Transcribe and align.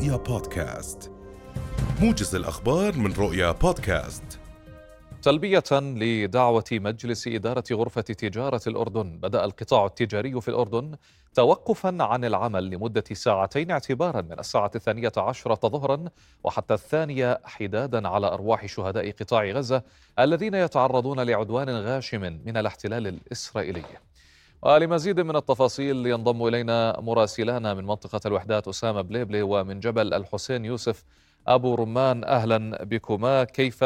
رؤيا 0.00 0.16
بودكاست. 0.16 1.12
موجز 2.00 2.34
الأخبار 2.34 2.96
من 2.96 3.12
رؤيا 3.12 3.52
بودكاست. 3.52 4.40
تلبية 5.22 5.64
لدعوة 5.72 6.64
مجلس 6.72 7.28
إدارة 7.28 7.64
غرفة 7.72 8.00
تجارة 8.00 8.60
الأردن. 8.66 9.18
بدأ 9.18 9.44
القطاع 9.44 9.86
التجاري 9.86 10.40
في 10.40 10.48
الأردن 10.48 10.96
توقفا 11.34 11.96
عن 12.00 12.24
العمل 12.24 12.70
لمدة 12.70 13.04
ساعتين 13.12 13.70
اعتبارا 13.70 14.20
من 14.20 14.38
الساعة 14.38 14.70
الثانية 14.74 15.12
عشرة 15.16 15.68
ظهرا 15.68 16.04
وحتى 16.44 16.74
الثانية 16.74 17.40
حدادا 17.44 18.08
على 18.08 18.26
أرواح 18.26 18.66
شهداء 18.66 19.10
قطاع 19.10 19.44
غزة 19.44 19.82
الذين 20.18 20.54
يتعرضون 20.54 21.20
لعدوان 21.20 21.70
غاشم 21.70 22.40
من 22.44 22.56
الاحتلال 22.56 23.06
الإسرائيلي. 23.06 23.84
ولمزيد 24.62 25.20
من 25.20 25.36
التفاصيل 25.36 26.06
ينضم 26.06 26.46
إلينا 26.46 27.00
مراسلانا 27.00 27.74
من 27.74 27.84
منطقة 27.86 28.20
الوحدات 28.26 28.68
أسامة 28.68 29.00
بليبلي 29.00 29.42
ومن 29.42 29.80
جبل 29.80 30.14
الحسين 30.14 30.64
يوسف. 30.64 31.04
أبو 31.48 31.74
رمان 31.74 32.24
أهلا 32.24 32.84
بكما. 32.84 33.44
كيف؟ 33.44 33.84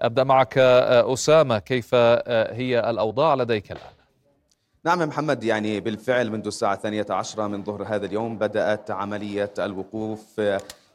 أبدأ 0.00 0.24
معك 0.24 0.58
أسامة. 0.58 1.58
كيف 1.58 1.94
هي 1.94 2.90
الأوضاع 2.90 3.34
لديك 3.34 3.72
الآن؟ 3.72 3.92
نعم 4.84 4.98
محمد 4.98 5.44
يعني 5.44 5.80
بالفعل 5.80 6.30
منذ 6.30 6.46
الساعة 6.46 6.74
الثانية 6.74 7.06
عشرة 7.10 7.46
من 7.46 7.64
ظهر 7.64 7.82
هذا 7.82 8.06
اليوم 8.06 8.38
بدأت 8.38 8.90
عملية 8.90 9.52
الوقوف 9.58 10.40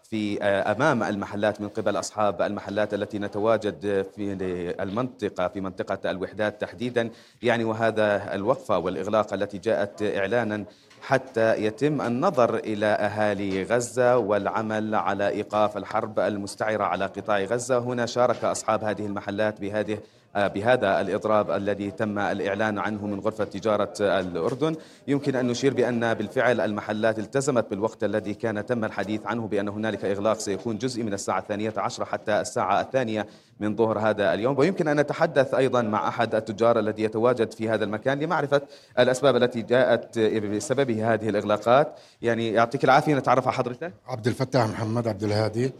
في 0.09 0.43
أمام 0.43 1.03
المحلات 1.03 1.61
من 1.61 1.69
قبل 1.69 1.99
أصحاب 1.99 2.41
المحلات 2.41 2.93
التي 2.93 3.19
نتواجد 3.19 4.05
في 4.15 4.33
المنطقة 4.79 5.47
في 5.47 5.61
منطقة 5.61 6.11
الوحدات 6.11 6.61
تحديدا. 6.61 7.09
يعني 7.41 7.63
وهذا 7.63 8.35
الوقفة 8.35 8.77
والإغلاق 8.77 9.33
التي 9.33 9.57
جاءت 9.57 10.03
اعلانا 10.03 10.65
حتى 11.01 11.63
يتم 11.63 12.01
النظر 12.01 12.55
إلى 12.55 12.85
أهالي 12.85 13.63
غزة 13.63 14.17
والعمل 14.17 14.95
على 14.95 15.27
إيقاف 15.27 15.77
الحرب 15.77 16.19
المستعرة 16.19 16.83
على 16.83 17.05
قطاع 17.05 17.43
غزة. 17.43 17.77
هنا 17.77 18.05
شارك 18.05 18.43
أصحاب 18.43 18.83
هذه 18.83 19.05
المحلات 19.05 19.61
بهذه 19.61 19.93
آه، 19.93 19.99
بهذا 20.35 21.01
الإضراب 21.01 21.51
الذي 21.51 21.91
تم 21.91 22.19
الإعلان 22.19 22.79
عنه 22.79 23.07
من 23.07 23.19
غرفة 23.19 23.43
تجارة 23.43 23.93
الأردن. 23.99 24.75
يمكن 25.07 25.35
أن 25.35 25.47
نشير 25.47 25.73
بأن 25.73 26.13
بالفعل 26.13 26.61
المحلات 26.61 27.19
التزمت 27.19 27.69
بالوقت 27.69 28.03
الذي 28.03 28.33
كان 28.33 28.65
تم 28.65 28.85
الحديث 28.85 29.25
عنه 29.25 29.47
بأن 29.47 29.67
هنالك 29.67 30.05
إغلاق 30.05 30.39
سيكون 30.39 30.77
جزء 30.77 31.03
من 31.03 31.13
الساعة 31.13 31.39
الثانية 31.39 31.73
عشرة 31.77 32.05
حتى 32.05 32.41
الساعة 32.41 32.81
الثانية 32.81 33.27
من 33.59 33.75
ظهر 33.75 33.99
هذا 33.99 34.33
اليوم. 34.33 34.59
ويمكن 34.59 34.87
أن 34.87 34.99
نتحدث 34.99 35.53
أيضا 35.53 35.81
مع 35.81 36.07
أحد 36.07 36.35
التجار 36.35 36.79
الذي 36.79 37.03
يتواجد 37.03 37.51
في 37.51 37.69
هذا 37.69 37.83
المكان 37.83 38.19
لمعرفة 38.19 38.61
الأسباب 38.99 39.35
التي 39.35 39.61
جاءت 39.61 40.19
بسبب 40.19 40.91
هذه 40.91 41.29
الإغلاقات. 41.29 41.99
يعني 42.21 42.53
يعطيك 42.53 42.83
العافية 42.83 43.15
نتعرف 43.15 43.47
على 43.47 43.55
حضرتك. 43.55 43.93
عبد 44.07 44.27
الفتاح 44.27 44.67
محمد 44.67 45.07
عبد 45.07 45.23
الهادي. 45.23 45.71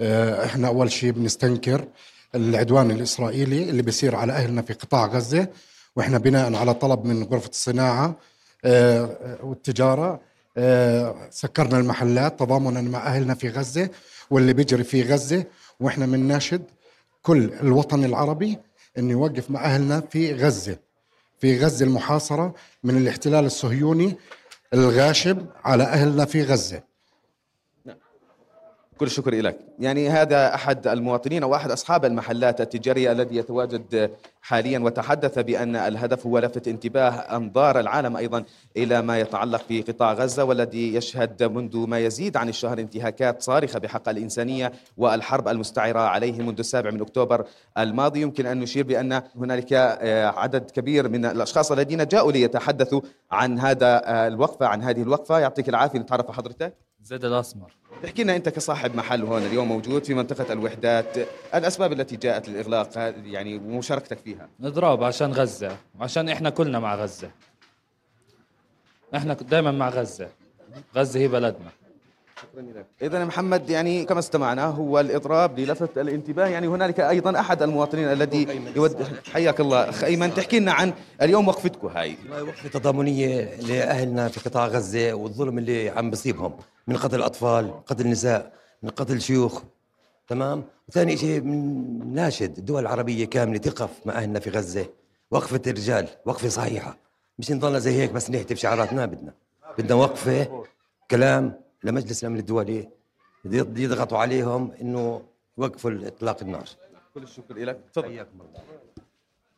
آه، 0.00 0.44
إحنا 0.44 0.68
أول 0.68 0.92
شيء 0.92 1.10
بنستنكر 1.10 1.84
العدوان 2.34 2.90
الإسرائيلي 2.90 3.70
اللي 3.70 3.82
بيصير 3.82 4.16
على 4.16 4.32
أهلنا 4.32 4.62
في 4.62 4.72
قطاع 4.72 5.06
غزة. 5.06 5.48
وإحنا 5.96 6.18
بناء 6.18 6.54
على 6.54 6.74
طلب 6.74 7.04
من 7.04 7.22
غرفة 7.22 7.48
الصناعة 7.48 8.16
آه، 8.64 9.38
والتجارة 9.42 10.20
آه، 10.56 11.28
سكرنا 11.30 11.78
المحلات 11.78 12.40
تضامنا 12.40 12.80
مع 12.80 13.06
أهلنا 13.06 13.34
في 13.34 13.48
غزة 13.48 13.90
واللي 14.30 14.52
بيجري 14.52 14.84
في 14.84 15.02
غزة. 15.02 15.44
وإحنا 15.80 16.06
بنناشد 16.06 16.62
كل 17.22 17.52
الوطن 17.62 18.04
العربي 18.04 18.58
أن 18.98 19.10
يوقف 19.10 19.50
مع 19.50 19.64
أهلنا 19.64 20.00
في 20.00 20.34
غزة 20.34 20.76
في 21.38 21.58
غزة 21.64 21.84
المحاصرة 21.86 22.54
من 22.84 22.96
الاحتلال 22.96 23.44
الصهيوني 23.44 24.16
الغاشم 24.74 25.46
على 25.64 25.84
أهلنا 25.84 26.24
في 26.24 26.42
غزة. 26.42 26.82
كل 28.98 29.06
الشكر 29.06 29.34
لك 29.34 29.58
يعني 29.78 30.08
هذا 30.08 30.54
أحد 30.54 30.86
المواطنين 30.86 31.42
أو 31.42 31.54
أحد 31.54 31.70
أصحاب 31.70 32.04
المحلات 32.04 32.60
التجارية 32.60 33.12
الذي 33.12 33.36
يتواجد 33.36 34.10
حاليا 34.42 34.78
وتحدث 34.78 35.38
بأن 35.38 35.76
الهدف 35.76 36.26
هو 36.26 36.38
لفت 36.38 36.68
انتباه 36.68 37.10
أنظار 37.10 37.80
العالم 37.80 38.16
أيضا 38.16 38.44
إلى 38.76 39.02
ما 39.02 39.20
يتعلق 39.20 39.62
في 39.68 39.82
قطاع 39.82 40.12
غزة 40.12 40.44
والذي 40.44 40.94
يشهد 40.94 41.42
منذ 41.42 41.76
ما 41.76 41.98
يزيد 41.98 42.36
عن 42.36 42.48
الشهر 42.48 42.78
انتهاكات 42.78 43.42
صارخة 43.42 43.78
بحق 43.78 44.08
الإنسانية 44.08 44.72
والحرب 44.96 45.48
المستعرة 45.48 46.00
عليه 46.00 46.42
منذ 46.42 46.58
السابع 46.58 46.90
من 46.90 47.00
أكتوبر 47.00 47.44
الماضي. 47.78 48.20
يمكن 48.20 48.46
أن 48.46 48.60
نشير 48.60 48.84
بأن 48.84 49.22
هنالك 49.36 49.72
آه، 49.72 50.26
عدد 50.26 50.70
كبير 50.70 51.08
من 51.08 51.24
الأشخاص 51.24 51.72
الذين 51.72 52.06
جاءوا 52.06 52.32
ليتحدثوا 52.32 53.00
عن 53.30 53.58
هذا 53.58 54.02
آه، 54.04 54.26
الوقفة 54.26 54.66
عن 54.66 54.82
هذه 54.82 55.02
الوقفة. 55.02 55.38
يعطيك 55.38 55.68
العافية 55.68 55.98
نتعرف 55.98 56.30
حضرتك. 56.30 56.74
زيد 57.06 57.24
الأسمر. 57.24 57.72
احكي 58.04 58.22
لنا 58.22 58.36
أنت 58.36 58.48
كصاحب 58.48 58.96
محل 58.96 59.22
هون 59.22 59.42
اليوم 59.42 59.68
موجود 59.68 60.04
في 60.04 60.14
منطقة 60.14 60.52
الوحدات 60.52 61.16
الأسباب 61.54 61.92
التي 61.92 62.16
جاءت 62.16 62.48
للإغلاق 62.48 62.88
يعني 63.24 63.56
ومشاركتك 63.56 64.18
فيها. 64.18 64.48
نضرب 64.60 65.04
عشان 65.04 65.32
غزة 65.32 65.76
وعشان 65.98 66.28
إحنا 66.28 66.50
كلنا 66.50 66.78
مع 66.78 66.94
غزة. 66.94 67.30
إحنا 69.14 69.34
دائما 69.34 69.70
مع 69.70 69.88
غزة. 69.88 70.28
غزة 70.96 71.20
هي 71.20 71.28
بلدنا. 71.28 71.70
اذا 73.02 73.24
محمد 73.24 73.70
يعني 73.70 74.04
كما 74.04 74.18
استمعنا 74.18 74.64
هو 74.64 75.00
الإضراب 75.00 75.58
للفت 75.58 75.98
الانتباه. 75.98 76.46
يعني 76.46 76.66
هنالك 76.66 77.00
أيضا 77.00 77.40
أحد 77.40 77.62
المواطنين 77.62 78.12
الذي 78.12 78.46
يود 78.76 79.06
حياك 79.32 79.60
الله. 79.60 79.88
اخ 79.88 80.04
ايمن 80.04 80.34
تحكي 80.34 80.60
لنا 80.60 80.72
عن 80.72 80.92
اليوم 81.22 81.48
وقفتكم 81.48 81.88
هاي. 81.88 82.16
وقفة 82.30 82.68
تضامنية 82.68 83.56
لأهلنا 83.60 84.28
في 84.28 84.40
قطاع 84.40 84.66
غزة 84.66 85.12
والظلم 85.12 85.58
اللي 85.58 85.90
عم 85.90 86.10
بصيبهم. 86.10 86.52
من 86.86 86.96
قتل 86.96 87.16
الأطفال 87.16 87.84
قتل 87.86 88.04
النساء 88.04 88.52
من 88.82 88.90
قتل 88.90 89.14
الشيوخ 89.14 89.62
تمام؟ 90.28 90.64
وثاني 90.88 91.16
شيء 91.16 91.40
من 91.40 92.14
ناشد 92.14 92.58
الدول 92.58 92.82
العربية 92.82 93.24
كاملة 93.24 93.58
تقف 93.58 93.90
مع 94.06 94.14
أهلنا 94.14 94.40
في 94.40 94.50
غزة. 94.50 94.86
وقفة 95.30 95.62
الرجال 95.66 96.08
وقفة 96.26 96.48
صحيحة. 96.48 96.96
مش 97.38 97.50
نضلنا 97.50 97.78
زي 97.78 97.92
هيك 97.92 98.12
بس 98.12 98.30
نهتف 98.30 98.56
شعارات 98.56 98.92
ما 98.92 99.06
بدنا. 99.06 99.32
بدنا 99.78 99.94
وقفة 99.94 100.64
كلام 101.10 101.65
لمجلس 101.86 102.24
الأمن 102.24 102.38
الدولي 102.38 102.88
يضغطوا 103.84 104.18
عليهم 104.18 104.72
إنه 104.80 105.22
يوقفوا 105.58 105.90
إطلاق 105.90 106.42
النار. 106.42 106.64
كل 107.14 107.22
الشكر 107.22 107.54
لك 107.58 107.80
تفضل. 107.92 108.26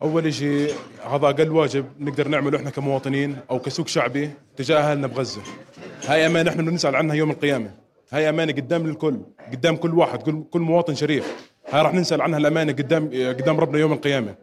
أول 0.02 0.34
شيء 0.34 0.74
هذا 1.04 1.26
أقل 1.26 1.50
واجب 1.50 1.86
نقدر 1.98 2.28
نعمله 2.28 2.58
إحنا 2.58 2.70
كمواطنين 2.70 3.36
أو 3.50 3.58
كسوق 3.58 3.86
شعبي 3.86 4.30
تجاه 4.56 4.78
أهلنا 4.78 5.06
بغزة. 5.06 5.42
هاي 6.06 6.26
امانه 6.26 6.50
إحنا 6.50 6.62
بنسال 6.62 6.96
عنها 6.96 7.14
يوم 7.14 7.30
القيامة. 7.30 7.70
هاي 8.10 8.28
امانه 8.28 8.52
قدام 8.52 8.86
الكل 8.86 9.20
قدام 9.52 9.76
كل 9.76 9.94
واحد 9.94 10.22
كل, 10.22 10.44
كل 10.50 10.60
مواطن 10.60 10.94
شريف. 10.94 11.50
هاي 11.68 11.82
راح 11.82 11.94
نسأل 11.94 12.22
عنها 12.22 12.38
الامانه 12.38 12.72
قدام 12.72 13.08
قدام 13.08 13.60
ربنا 13.60 13.78
يوم 13.78 13.92
القيامة. 13.92 14.34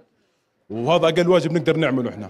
وهذا 0.69 1.07
أقل 1.07 1.29
واجب 1.29 1.51
نقدر 1.51 1.77
نعمله 1.77 2.09
إحنا. 2.09 2.29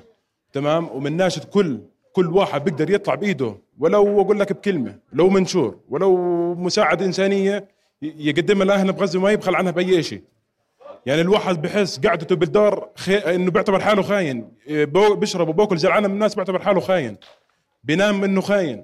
تمام؟ 0.53 0.89
ومن 0.89 1.17
ناشد 1.17 1.43
كل 1.43 1.79
كل 2.13 2.27
واحد 2.27 2.63
بيقدر 2.63 2.89
يطلع 2.89 3.15
بإيده. 3.15 3.55
ولو 3.79 4.21
أقول 4.21 4.39
لك 4.39 4.53
بكلمة 4.53 4.95
لو 5.13 5.29
منشور 5.29 5.79
ولو 5.89 6.15
مساعده 6.55 7.05
إنسانية 7.05 7.67
يقدمها 8.01 8.65
لاهلنا 8.65 8.91
بغزة 8.91 9.19
وما 9.19 9.31
يبخل 9.31 9.55
عنها 9.55 9.71
بأي 9.71 10.03
شيء. 10.03 10.23
يعني 11.05 11.21
الواحد 11.21 11.61
بحس 11.61 11.99
قعدته 11.99 12.35
بالدار 12.35 12.89
خي... 12.95 13.17
إنه 13.17 13.51
بيعتبر 13.51 13.79
حاله 13.79 14.01
خاين. 14.01 14.51
بيشرب 15.15 15.47
وباكل 15.47 15.77
زعلان 15.77 16.09
من 16.09 16.15
الناس 16.15 16.35
بيعتبر 16.35 16.61
حاله 16.61 16.79
خاين. 16.79 17.17
بينام 17.83 18.23
إنه 18.23 18.41
خاين. 18.41 18.77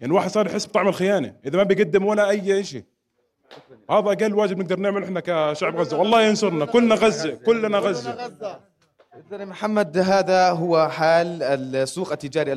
يعني 0.00 0.12
الواحد 0.12 0.30
صار 0.30 0.46
يحس 0.46 0.66
بطعم 0.66 0.88
الخيانة. 0.88 1.34
إذا 1.46 1.56
ما 1.56 1.62
بيقدم 1.62 2.06
ولا 2.06 2.30
أي 2.30 2.64
شيء. 2.64 2.84
هذا 3.90 4.12
أقل 4.12 4.34
واجب 4.34 4.58
نقدر 4.58 4.78
نعمله 4.78 5.04
إحنا 5.04 5.20
كشعب 5.20 5.76
غزة. 5.76 5.98
والله 5.98 6.22
ينصرنا. 6.22 6.64
كلنا 6.64 6.94
غزة 6.94 7.30
كلنا 7.34 7.78
غزة. 7.78 8.30
إذن 9.12 9.46
محمد 9.46 9.98
هذا 9.98 10.50
هو 10.50 10.88
حال 10.88 11.42
السوق 11.42 12.12
التجاري 12.12 12.52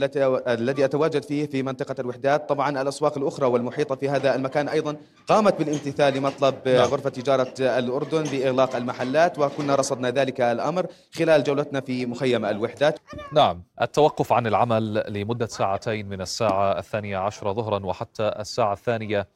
الذي 0.48 0.86
أتواجد 0.86 1.24
فيه 1.24 1.46
في 1.46 1.64
منطقة 1.64 1.96
الوحدات. 2.00 2.50
طبعا 2.50 2.82
الأسواق 2.82 3.18
الأخرى 3.18 3.46
والمحيطة 3.46 3.96
في 3.96 4.10
هذا 4.10 4.36
المكان 4.36 4.68
أيضا 4.70 4.96
قامت 5.28 5.60
بالامتثال 5.60 6.14
لمطلب 6.14 6.56
نعم. 6.66 6.76
غرفة 6.78 7.10
تجارة 7.10 7.54
الأردن 7.60 8.24
بإغلاق 8.24 8.76
المحلات 8.76 9.40
وكنا 9.40 9.76
رصدنا 9.76 10.12
ذلك 10.12 10.42
الأمر 10.42 10.88
خلال 11.16 11.44
جولتنا 11.44 11.82
في 11.82 12.06
مخيم 12.06 12.46
الوحدات. 12.46 13.00
نعم 13.34 13.64
التوقف 13.82 14.34
عن 14.34 14.48
العمل 14.48 15.04
لمدة 15.08 15.48
ساعتين 15.48 16.10
من 16.10 16.22
الساعة 16.22 16.80
الثانية 16.80 17.18
عشرة 17.18 17.54
ظهرا 17.54 17.86
وحتى 17.86 18.32
الساعة 18.40 18.74
الثانية 18.74 19.28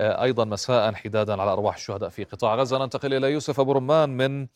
أيضا 0.00 0.44
مساء 0.44 0.94
حدادا 0.94 1.42
على 1.42 1.52
أرواح 1.52 1.74
الشهداء 1.74 2.08
في 2.08 2.24
قطاع 2.24 2.54
غزة. 2.54 2.78
ننتقل 2.78 3.14
إلى 3.14 3.32
يوسف 3.32 3.60
أبو 3.60 3.72
رمان 3.72 4.16
من 4.16 4.46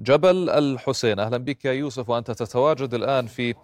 جبل 0.00 0.50
الحسين. 0.50 1.18
أهلا 1.18 1.36
بك 1.38 1.64
يوسف 1.64 2.08
وأنت 2.08 2.30
تتواجد 2.30 2.94
الآن 2.94 3.26
في 3.26 3.50
آه، 3.50 3.54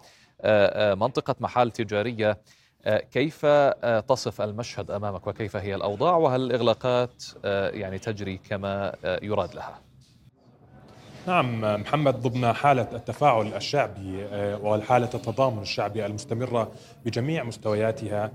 آه، 0.91 0.95
منطقة 0.95 1.35
محال 1.39 1.71
تجارية. 1.71 2.37
آه، 2.85 2.97
كيف 2.97 3.45
تصف 4.07 4.41
المشهد 4.41 4.91
أمامك 4.91 5.27
وكيف 5.27 5.55
هي 5.55 5.75
الأوضاع 5.75 6.15
وهل 6.15 6.41
الإغلاقات 6.41 7.23
يعني 7.73 7.99
تجري 7.99 8.37
كما 8.37 8.95
يراد 9.03 9.55
لها؟ 9.55 9.81
نعم 11.27 11.61
محمد 11.81 12.21
ضمن 12.21 12.53
حالة 12.53 12.87
التفاعل 12.93 13.53
الشعبي 13.53 14.25
وحالة 14.61 15.09
التضامن 15.13 15.61
الشعبي 15.61 16.05
المستمرة 16.05 16.71
بجميع 17.05 17.43
مستوياتها 17.43 18.31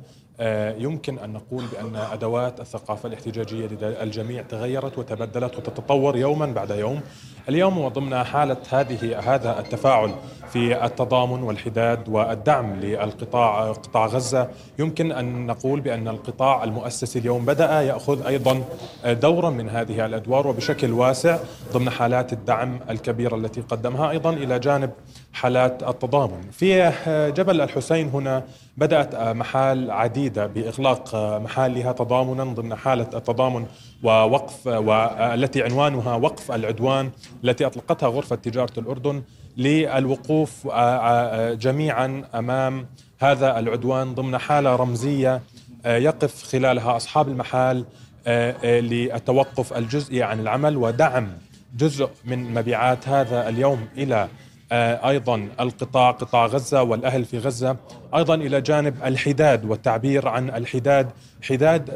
يمكن 0.78 1.18
أن 1.18 1.32
نقول 1.32 1.64
بأن 1.72 1.96
أدوات 1.96 2.60
الثقافة 2.60 3.06
الاحتجاجية 3.06 3.66
لدى 3.66 4.02
الجميع 4.02 4.42
تغيرت 4.42 4.98
وتبدلت 4.98 5.56
وتتطور 5.56 6.16
يوما 6.16 6.46
بعد 6.46 6.70
يوم. 6.70 7.00
اليوم 7.48 7.78
وضمن 7.78 8.24
حالة 8.24 8.56
هذه 8.70 9.18
هذا 9.34 9.58
التفاعل 9.58 10.10
في 10.52 10.84
التضامن 10.84 11.42
والحداد 11.42 12.08
والدعم 12.08 12.80
للقطاع 12.80 13.72
قطاع 13.72 14.06
غزة. 14.06 14.48
يمكن 14.78 15.12
أن 15.12 15.46
نقول 15.46 15.80
بأن 15.80 16.08
القطاع 16.08 16.64
المؤسسي 16.64 17.18
اليوم 17.18 17.44
بدأ 17.44 17.82
يأخذ 17.82 18.26
أيضا 18.26 18.62
دورا 19.04 19.50
من 19.50 19.68
هذه 19.68 20.06
الأدوار 20.06 20.46
وبشكل 20.46 20.92
واسع 20.92 21.38
ضمن 21.72 21.90
حالات 21.90 22.32
الدعم 22.32 22.80
الكبيرة 22.90 23.36
التي 23.36 23.60
قدمها. 23.60 24.10
أيضا 24.10 24.30
إلى 24.30 24.58
جانب 24.58 24.90
حالات 25.36 25.82
التضامن. 25.82 26.50
في 26.52 26.92
جبل 27.36 27.60
الحسين 27.60 28.08
هنا 28.08 28.44
بدأت 28.76 29.14
محال 29.14 29.90
عديدة 29.90 30.46
بإغلاق 30.46 31.16
محالها 31.16 31.92
تضامنا 31.92 32.44
ضمن 32.44 32.74
حالة 32.74 33.08
التضامن 33.14 33.66
ووقف 34.02 34.66
والتي 34.66 35.62
عنوانها 35.62 36.14
وقف 36.14 36.52
العدوان 36.52 37.10
التي 37.44 37.66
أطلقتها 37.66 38.08
غرفة 38.08 38.36
تجارة 38.36 38.72
الأردن 38.78 39.22
للوقوف 39.56 40.66
جميعا 41.52 42.24
أمام 42.34 42.86
هذا 43.18 43.58
العدوان 43.58 44.14
ضمن 44.14 44.38
حالة 44.38 44.76
رمزية 44.76 45.42
يقف 45.86 46.42
خلالها 46.42 46.96
أصحاب 46.96 47.28
المحال 47.28 47.84
للتوقف 48.64 49.72
الجزئي 49.76 50.22
عن 50.22 50.40
العمل. 50.40 50.76
ودعم 50.76 51.28
جزء 51.76 52.08
من 52.24 52.54
مبيعات 52.54 53.08
هذا 53.08 53.48
اليوم 53.48 53.88
إلى 53.96 54.28
أيضا 54.72 55.48
القطاع 55.60 56.10
قطاع 56.10 56.46
غزة 56.46 56.82
والأهل 56.82 57.24
في 57.24 57.38
غزة. 57.38 57.76
أيضا 58.14 58.34
إلى 58.34 58.60
جانب 58.60 58.94
الحداد 59.04 59.64
والتعبير 59.64 60.28
عن 60.28 60.50
الحداد. 60.50 61.10
حداد 61.42 61.90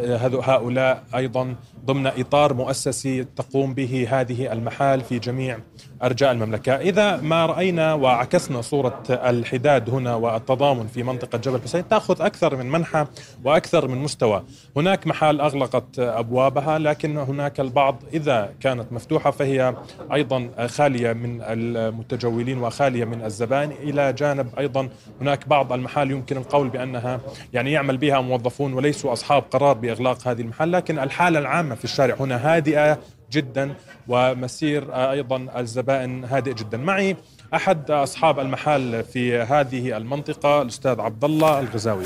هؤلاء 0.44 1.02
أيضا 1.14 1.54
ضمن 1.86 2.06
إطار 2.06 2.54
مؤسسي 2.54 3.24
تقوم 3.24 3.74
به 3.74 4.06
هذه 4.10 4.52
المحال 4.52 5.00
في 5.00 5.18
جميع 5.18 5.58
أرجاء 6.02 6.32
المملكة، 6.32 6.76
إذا 6.76 7.16
ما 7.16 7.46
رأينا 7.46 7.94
وعكسنا 7.94 8.60
صورة 8.60 9.02
الحداد 9.10 9.90
هنا 9.90 10.14
والتضامن 10.14 10.86
في 10.86 11.02
منطقة 11.02 11.38
جبل 11.38 11.60
حسين 11.62 11.88
تأخذ 11.88 12.22
أكثر 12.22 12.56
من 12.56 12.70
منحى 12.70 13.06
وأكثر 13.44 13.88
من 13.88 13.98
مستوى، 13.98 14.44
هناك 14.76 15.06
محال 15.06 15.40
أغلقت 15.40 15.98
أبوابها 15.98 16.78
لكن 16.78 17.18
هناك 17.18 17.60
البعض 17.60 18.02
إذا 18.14 18.52
كانت 18.60 18.92
مفتوحة 18.92 19.30
فهي 19.30 19.74
أيضا 20.12 20.50
خالية 20.66 21.12
من 21.12 21.42
المتجولين 21.42 22.58
وخالية 22.58 23.04
من 23.04 23.24
الزبائن. 23.24 23.70
إلى 23.70 24.12
جانب 24.12 24.48
أيضا 24.58 24.88
هناك 25.20 25.48
بعض 25.48 25.72
المحال 25.72 25.99
يمكن 26.02 26.36
القول 26.36 26.68
بأنها 26.68 27.20
يعني 27.52 27.72
يعمل 27.72 27.96
بها 27.96 28.20
موظفون 28.20 28.72
وليسوا 28.72 29.12
أصحاب 29.12 29.42
قرار 29.50 29.72
بإغلاق 29.72 30.28
هذه 30.28 30.40
المحال 30.40 30.72
لكن 30.72 30.98
الحالة 30.98 31.38
العامة 31.38 31.74
في 31.74 31.84
الشارع 31.84 32.16
هنا 32.20 32.56
هادئة 32.56 32.98
جدا 33.32 33.74
ومسير 34.08 34.94
أيضا 35.10 35.46
الزبائن 35.56 36.24
هادئ 36.24 36.54
جدا. 36.54 36.78
معي 36.78 37.16
أحد 37.54 37.90
أصحاب 37.90 38.40
المحل 38.40 39.04
في 39.04 39.38
هذه 39.38 39.96
المنطقة 39.96 40.62
الأستاذ 40.62 41.00
عبد 41.00 41.24
الله 41.24 41.60
الغزاوي. 41.60 42.04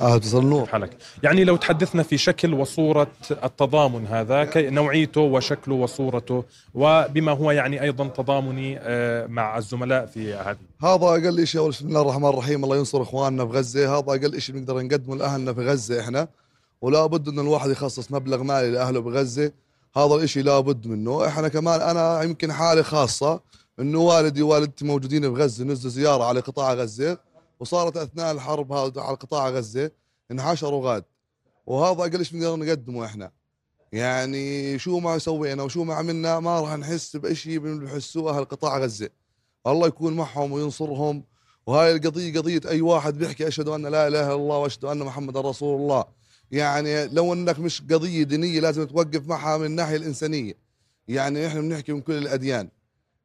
أهلا 0.00 0.16
وسهلا 0.16 0.66
حالك؟ 0.66 0.96
يعني 1.22 1.44
لو 1.44 1.56
تحدثنا 1.56 2.02
في 2.02 2.18
شكل 2.18 2.54
وصورة 2.54 3.06
التضامن 3.30 4.06
هذا 4.06 4.50
نوعيته 4.56 5.20
وشكله 5.20 5.74
وصورته 5.74 6.44
وبما 6.74 7.32
هو 7.32 7.50
يعني 7.50 7.82
أيضا 7.82 8.08
تضامني 8.08 8.78
آه، 8.80 9.26
مع 9.26 9.58
الزملاء 9.58 10.06
في 10.06 10.34
هذه. 10.34 10.56
هذا 10.82 11.04
أقل 11.06 11.46
شيء 11.46 11.68
بسم 11.68 11.88
الله 11.88 12.00
الرحمن 12.00 12.28
الرحيم 12.28 12.64
الله 12.64 12.76
ينصر 12.76 13.02
إخواننا 13.02 13.46
في 13.46 13.52
غزة. 13.52 13.98
هذا 13.98 14.04
أقل 14.08 14.40
شيء 14.40 14.56
نقدر 14.56 14.82
نقدمه 14.82 15.16
لأهلنا 15.16 15.52
في 15.52 15.60
غزة 15.60 16.00
إحنا. 16.00 16.28
ولا 16.82 17.06
بد 17.06 17.28
إن 17.28 17.38
الواحد 17.38 17.70
يخصص 17.70 18.12
مبلغ 18.12 18.42
مالي 18.42 18.70
لأهله 18.70 19.00
بغزه 19.00 19.52
هذا 19.96 20.14
الإشي 20.14 20.42
لابد 20.42 20.86
منه. 20.86 21.26
إحنا 21.26 21.48
كمان 21.48 21.80
أنا 21.80 22.22
يمكن 22.22 22.52
حالة 22.52 22.82
خاصة 22.82 23.40
انه 23.80 23.98
والدي 23.98 24.42
ووالدتي 24.42 24.84
موجودين 24.84 25.24
غزة 25.24 25.64
نزلوا 25.64 25.92
زيارة 25.92 26.24
على 26.24 26.40
قطاع 26.40 26.74
غزة 26.74 27.18
وصارت 27.60 27.96
أثناء 27.96 28.32
الحرب 28.32 28.72
هذا 28.72 29.00
على 29.00 29.16
قطاع 29.16 29.50
غزة 29.50 29.90
انحشروا 30.30 30.90
غاد. 30.90 31.04
وهذا 31.66 32.00
أقل 32.00 32.24
شيء 32.24 32.38
نقدر 32.38 32.56
نقدمه 32.56 33.04
إحنا. 33.04 33.32
يعني 33.92 34.78
شو 34.78 34.98
ما 34.98 35.18
سوينا 35.18 35.62
وشو 35.62 35.84
ما 35.84 35.94
عملنا 35.94 36.40
ما 36.40 36.60
راح 36.60 36.76
نحس 36.76 37.16
بشيء 37.16 37.58
بحسوه 37.58 38.36
أهل 38.36 38.44
قطاع 38.44 38.78
غزة. 38.78 39.10
الله 39.66 39.86
يكون 39.86 40.16
معهم 40.16 40.52
وينصرهم. 40.52 41.24
وهاي 41.66 41.92
القضية 41.92 42.38
قضية 42.38 42.60
أي 42.68 42.80
واحد 42.80 43.18
بيحكي 43.18 43.48
أشهد 43.48 43.68
أن 43.68 43.82
لا 43.86 44.08
إله 44.08 44.26
إلا 44.26 44.34
الله 44.34 44.56
وأشهد 44.56 44.84
أن 44.84 44.98
محمد 44.98 45.36
رسول 45.36 45.80
الله. 45.80 46.04
يعني 46.50 47.06
لو 47.06 47.32
إنك 47.32 47.58
مش 47.58 47.82
قضية 47.82 48.22
دينية 48.22 48.60
لازم 48.60 48.84
توقف 48.84 49.26
معها 49.26 49.58
من 49.58 49.66
الناحية 49.66 49.96
الإنسانية. 49.96 50.54
يعني 51.08 51.46
إحنا 51.46 51.60
بنحكي 51.60 51.92
من 51.92 52.00
كل 52.00 52.12
الأديان. 52.12 52.68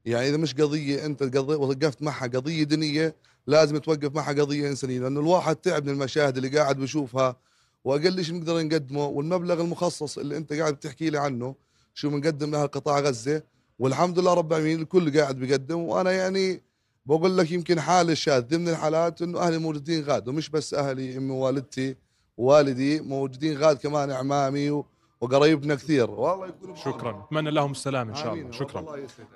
يعني 0.08 0.30
إذا 0.30 0.38
مش 0.38 0.54
قضية 0.54 1.06
أنت 1.06 1.36
وقفت 1.38 2.02
معها 2.02 2.28
قضية 2.28 2.64
دينية 2.64 3.16
لازم 3.48 3.78
توقف 3.78 4.16
معها 4.16 4.34
قضية 4.34 4.70
إنسانية 4.70 5.00
لأنه 5.00 5.20
الواحد 5.20 5.56
تعب 5.56 5.86
من 5.86 5.94
المشاهد 5.94 6.38
اللي 6.38 6.58
قاعد 6.60 6.78
بشوفها 6.80 7.36
وأقل 7.84 8.24
شيء 8.24 8.36
بنقدر 8.36 8.64
نقدمه 8.64 9.06
والمبلغ 9.06 9.62
المخصص 9.62 10.18
اللي 10.18 10.38
أنت 10.38 10.54
قاعد 10.54 10.74
بتحكي 10.74 11.10
لي 11.10 11.18
عنه 11.18 11.56
شو 11.94 12.10
بنقدم 12.10 12.52
لها 12.52 12.66
قطاع 12.66 13.00
غزة 13.00 13.44
والحمد 13.80 14.20
لله 14.20 14.34
رب 14.34 14.52
العالمين 14.54 14.82
الكل 14.82 15.20
قاعد 15.20 15.36
بيقدم 15.36 15.80
وأنا 15.80 16.12
يعني 16.12 16.62
بقول 17.06 17.38
لك 17.38 17.52
يمكن 17.52 17.80
حاله 17.80 18.14
شاذ 18.14 18.58
من 18.58 18.70
الحالات 18.70 19.22
إنه 19.22 19.40
أهلي 19.40 19.58
موجودين 19.58 20.04
غاد 20.04 20.28
ومش 20.28 20.50
بس 20.50 20.74
أهلي 20.74 21.18
أمي 21.18 21.32
ووالدتي 21.32 21.96
والدي 22.38 23.02
موجودين 23.02 23.58
غاد 23.58 23.78
كمان 23.78 24.12
إعمامي 24.12 24.84
وقرايبنا 25.22 25.76
كثير. 25.76 26.12
والله 26.12 26.48
يكونوا 26.48 26.76
شكرا. 26.76 27.26
أتمنى 27.28 27.52
لهم 27.52 27.72
السلام 27.72 28.10
إن 28.10 28.16
شاء 28.16 28.34
الله. 28.34 28.52
شكرا. 28.52 28.86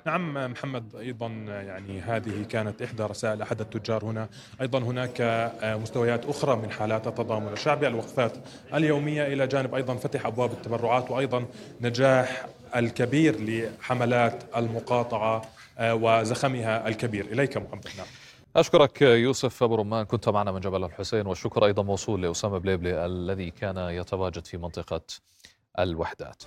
نعم 0.06 0.52
محمد 0.52 0.96
أيضا 0.96 1.28
يعني 1.48 2.02
هذه 2.02 2.44
كانت 2.44 2.82
إحدى 2.82 3.04
رسائل 3.04 3.42
أحد 3.42 3.62
التجار 3.62 4.06
هنا. 4.06 4.30
أيضا 4.62 4.80
هناك 4.80 5.22
آه، 5.22 5.78
مستويات 5.78 6.26
أخرى 6.26 6.56
من 6.56 6.72
حالات 6.72 7.08
التضامن. 7.08 7.48
الشعبي 7.48 7.88
الوقفات 7.88 8.34
اليومية 8.74 9.28
إلى 9.28 9.48
جانب 9.48 9.76
أيضا 9.76 9.96
فتح 9.96 10.26
أبواب 10.26 10.52
التبرعات 10.52 11.12
وأيضا 11.12 11.46
نجاح 11.82 12.46
الكبير 12.76 13.36
لحملات 13.40 14.44
المقاطعة 14.58 15.42
آه، 15.78 15.96
وزخمها 15.96 16.88
الكبير. 16.88 17.26
إليك 17.26 17.58
محمد. 17.58 17.88
نعم. 17.98 18.08
أشكرك 18.56 19.02
يوسف 19.02 19.64
أبو 19.64 19.76
رمان. 19.76 20.06
كنت 20.06 20.30
معنا 20.30 20.52
من 20.52 20.60
جبل 20.60 20.84
الحسين 20.84 21.28
والشكر 21.28 21.66
أيضا 21.66 21.84
موصول 21.84 22.22
لأسامة 22.22 22.58
بليبلي 22.58 23.06
الذي 23.06 23.52
كان 23.52 23.78
يتواجد 23.78 24.46
في 24.46 24.58
منطقة 24.58 25.02
الوحدات. 25.80 26.44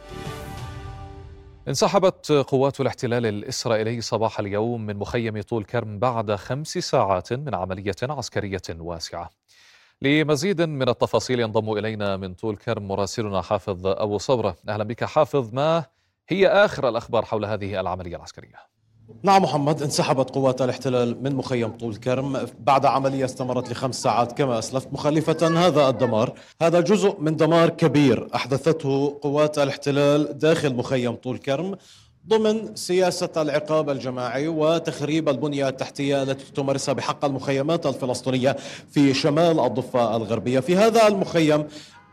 انسحبت 1.69 2.33
قوات 2.33 2.81
الاحتلال 2.81 3.27
الإسرائيلي 3.27 4.01
صباح 4.01 4.41
اليوم 4.41 4.87
من 4.87 4.97
مخيم 4.97 5.43
طول 5.43 5.65
كرم 5.65 5.99
بعد 5.99 6.35
خمس 6.35 6.69
ساعات 6.69 7.33
من 7.33 7.55
عملية 7.55 7.95
عسكرية 8.03 8.63
واسعة. 8.79 9.31
لمزيد 10.03 10.63
من 10.63 10.89
التفاصيل 10.89 11.41
ينضم 11.41 11.73
إلينا 11.73 12.17
من 12.17 12.35
طول 12.35 12.57
كرم 12.57 12.89
مراسلنا 12.89 13.43
حافظ 13.43 13.87
أبو 13.87 14.19
صبرة. 14.19 14.57
أهلا 14.69 14.85
بك 14.85 15.05
حافظ. 15.05 15.55
ما 15.55 15.85
هي 16.29 16.49
آخر 16.49 16.89
الأخبار 16.89 17.25
حول 17.25 17.45
هذه 17.45 17.81
العملية 17.81 18.17
العسكرية؟ 18.17 18.74
نعم 19.23 19.43
محمد 19.43 19.83
انسحبت 19.83 20.31
قوات 20.31 20.63
الاحتلال 20.63 21.23
من 21.23 21.35
مخيم 21.35 21.71
طول 21.71 21.97
كرم 21.97 22.47
بعد 22.61 22.87
عملية 22.87 23.25
استمرت 23.25 23.71
لخمس 23.71 24.03
ساعات 24.03 24.33
كما 24.33 24.59
أسلفت 24.59 24.93
مخالفة 24.93 25.67
هذا 25.67 25.89
الدمار. 25.89 26.33
هذا 26.63 26.81
جزء 26.81 27.17
من 27.21 27.37
دمار 27.37 27.71
كبير 27.71 28.29
أحدثته 28.35 29.19
قوات 29.23 29.59
الاحتلال 29.59 30.39
داخل 30.39 30.75
مخيم 30.75 31.15
طول 31.15 31.39
كرم 31.39 31.77
ضمن 32.29 32.77
سياسة 32.77 33.31
العقاب 33.37 33.91
الجماعي 33.91 34.49
وتخريب 34.49 35.29
البنية 35.29 35.69
التحتية 35.69 36.23
التي 36.23 36.53
تمارسها 36.53 36.95
بحق 36.95 37.25
المخيمات 37.25 37.87
الفلسطينية 37.87 38.57
في 38.91 39.15
شمال 39.15 39.61
الضفة 39.61 40.17
الغربية. 40.17 40.61
في 40.61 40.77
هذا 40.77 41.07
المخيم 41.07 41.65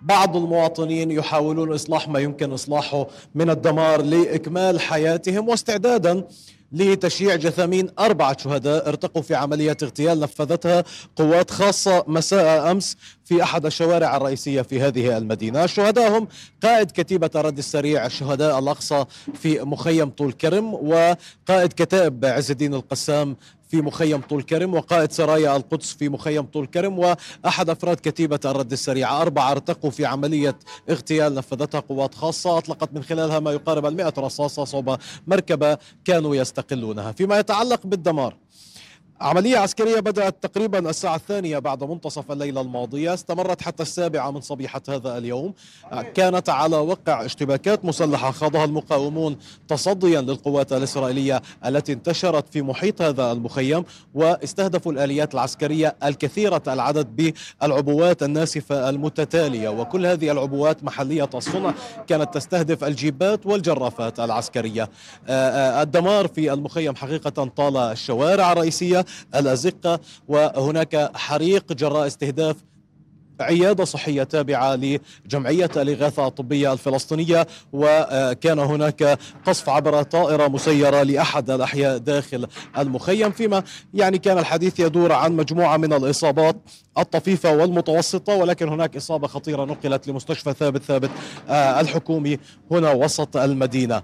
بعض 0.02 0.38
المواطنين 0.38 1.12
يحاولون 1.12 1.74
إصلاح 1.74 2.08
ما 2.08 2.20
يمكن 2.20 2.52
إصلاحه 2.52 3.08
من 3.36 3.50
الدمار 3.50 4.02
لإكمال 4.02 4.80
حياتهم 4.80 5.50
واستعدادا 5.50 6.24
لتشييع 6.72 7.36
جثامين 7.36 7.90
أربعة 8.00 8.38
شهداء 8.38 8.88
ارتقوا 8.88 9.22
في 9.22 9.36
عملية 9.36 9.78
اغتيال 9.84 10.20
نفذتها 10.20 10.84
قوات 11.16 11.52
خاصة 11.52 12.04
مساء 12.08 12.72
أمس 12.72 12.98
في 13.26 13.44
أحد 13.44 13.66
الشوارع 13.66 14.18
الرئيسية 14.18 14.62
في 14.62 14.82
هذه 14.82 15.18
المدينة. 15.18 15.64
الشهداء 15.64 16.18
هم 16.18 16.28
قائد 16.64 16.92
كتيبة 16.92 17.30
الرد 17.36 17.58
السريع 17.58 18.06
الشهداء 18.06 18.60
الأقصى 18.60 19.06
في 19.34 19.60
مخيم 19.60 20.10
طول 20.10 20.32
كرم 20.32 20.74
وقائد 20.74 21.74
كتائب 21.74 22.26
عز 22.26 22.52
الدين 22.52 22.74
القسام 22.74 23.38
في 23.72 23.82
مخيم 23.82 24.22
طول 24.22 24.44
كرم 24.44 24.74
وقائد 24.74 25.12
سرايا 25.12 25.56
القدس 25.56 25.94
في 25.94 26.10
مخيم 26.10 26.44
طول 26.44 26.66
كرم 26.66 27.00
وأحد 27.00 27.70
أفراد 27.70 27.98
كتيبة 28.04 28.40
الرد 28.46 28.72
السريع. 28.72 29.22
أربعة 29.22 29.52
ارتقوا 29.52 29.90
في 29.90 30.06
عملية 30.06 30.60
اغتيال 30.90 31.36
نفذتها 31.36 31.80
قوات 31.80 32.16
خاصة. 32.16 32.58
أطلقت 32.58 32.94
من 32.94 33.04
خلالها 33.04 33.40
ما 33.40 33.52
يقارب 33.52 33.86
المئة 33.86 34.14
رصاصة 34.18 34.66
صوب 34.66 34.98
مركبة 35.28 35.78
كانوا 36.06 36.36
يستقلونها. 36.36 37.12
فيما 37.12 37.40
يتعلق 37.40 37.80
بالدمار 37.84 38.36
عملية 39.22 39.58
عسكرية 39.58 40.00
بدأت 40.00 40.36
تقريبا 40.42 40.90
الساعة 40.90 41.16
الثانية 41.16 41.60
بعد 41.60 41.84
منتصف 41.84 42.32
الليلة 42.32 42.62
الماضية. 42.62 43.14
استمرت 43.14 43.62
حتى 43.62 43.84
السابعة 43.84 44.32
من 44.32 44.42
صبيحة 44.42 44.82
هذا 44.90 45.18
اليوم. 45.18 45.54
كانت 46.14 46.50
على 46.50 46.78
وقع 46.78 47.26
اشتباكات 47.26 47.86
مسلحة 47.86 48.32
خاضها 48.32 48.66
المقاومون 48.66 49.38
تصديا 49.68 50.22
للقوات 50.22 50.74
الإسرائيلية 50.74 51.42
التي 51.66 51.94
انتشرت 51.94 52.46
في 52.54 52.62
محيط 52.62 53.02
هذا 53.02 53.32
المخيم 53.32 53.84
واستهدفوا 54.14 54.92
الآليات 54.92 55.34
العسكرية 55.34 55.96
الكثيرة 56.04 56.64
العدد 56.68 57.36
بالعبوات 57.62 58.24
الناسفة 58.24 58.90
المتتالية. 58.90 59.70
وكل 59.70 60.06
هذه 60.06 60.32
العبوات 60.32 60.84
محلية 60.84 61.30
الصنع 61.34 61.74
كانت 62.08 62.34
تستهدف 62.34 62.84
الجيبات 62.84 63.46
والجرافات 63.46 64.20
العسكرية. 64.20 64.90
الدمار 65.30 66.28
في 66.28 66.54
المخيم 66.54 66.96
حقيقة 66.96 67.30
طال 67.30 67.78
الشوارع 67.78 68.52
الرئيسية. 68.52 69.06
الأزقة 69.36 70.00
وهناك 70.28 71.12
حريق 71.18 71.74
جراء 71.74 72.08
استهداف 72.08 72.56
عيادة 73.40 73.86
صحية 73.86 74.24
تابعة 74.24 74.76
لجمعية 75.26 75.70
الإغاثة 75.76 76.28
الطبية 76.28 76.74
الفلسطينية 76.74 77.48
وكان 77.74 78.60
هناك 78.60 79.20
قصف 79.46 79.70
عبر 79.70 80.04
طائرة 80.04 80.48
مسيرة 80.48 81.04
لأحد 81.04 81.50
الأحياء 81.50 81.98
داخل 81.98 82.48
المخيم. 82.78 83.32
فيما 83.32 83.64
يعني 83.94 84.18
كان 84.18 84.38
الحديث 84.38 84.80
يدور 84.80 85.12
عن 85.12 85.36
مجموعة 85.36 85.78
من 85.78 85.94
الإصابات 85.94 86.56
الطفيفة 86.98 87.56
والمتوسطة 87.56 88.36
ولكن 88.36 88.70
هناك 88.70 88.96
إصابة 88.98 89.28
خطيرة 89.28 89.66
نقلت 89.66 90.08
لمستشفى 90.08 90.54
ثابت 90.54 90.84
ثابت 90.84 91.10
الحكومي 91.50 92.40
هنا 92.72 92.92
وسط 92.92 93.38
المدينة. 93.38 94.02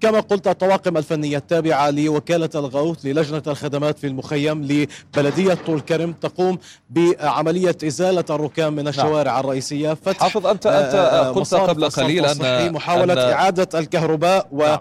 كما 0.00 0.20
قلت 0.20 0.48
الطواقم 0.48 0.96
الفنية 0.96 1.36
التابعة 1.36 1.90
لوكالة 1.90 2.50
الغوث 2.54 3.06
للجنة 3.06 3.42
الخدمات 3.46 3.98
في 3.98 4.06
المخيم 4.06 4.62
لبلدية 4.62 5.54
طول 5.54 5.80
كرم 5.80 6.12
تقوم 6.12 6.58
بعملية 6.90 7.76
إزالة 7.86 8.24
الركام 8.30 8.72
من 8.72 8.88
الشوارع 8.88 9.32
نعم. 9.32 9.40
الرئيسية 9.40 9.94
فتح 9.94 10.20
حافظ 10.20 10.46
أنت 10.46 10.66
أنت 10.66 10.96
قلت 11.38 11.54
قبل 11.54 11.90
قليل 11.90 12.26
أن 12.26 12.72
محاولة 12.72 13.12
أن 13.12 13.32
إعادة 13.32 13.78
الكهرباء 13.78 14.48
و 14.52 14.62
نعم. 14.62 14.80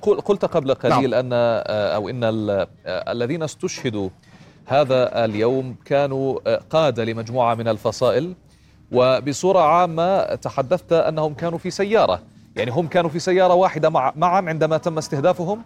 قلت 0.00 0.44
قبل 0.44 0.74
قليل 0.74 1.10
نعم. 1.10 1.20
أن 1.20 1.32
أو 1.94 2.08
إن 2.08 2.20
الذين 2.86 3.42
استشهدوا 3.42 4.08
هذا 4.66 5.24
اليوم 5.24 5.76
كانوا 5.84 6.58
قادة 6.58 7.04
لمجموعة 7.04 7.54
من 7.54 7.68
الفصائل 7.68 8.34
وبصورة 8.92 9.60
عامة 9.60 10.34
تحدثت 10.34 10.92
أنهم 10.92 11.34
كانوا 11.34 11.58
في 11.58 11.70
سيارة 11.70 12.22
يعني 12.56 12.70
هم 12.70 12.86
كانوا 12.86 13.10
في 13.10 13.18
سيارة 13.18 13.54
واحدة 13.54 13.90
مع 13.90 14.12
معا 14.16 14.42
عندما 14.48 14.78
تم 14.78 14.98
استهدافهم. 14.98 15.62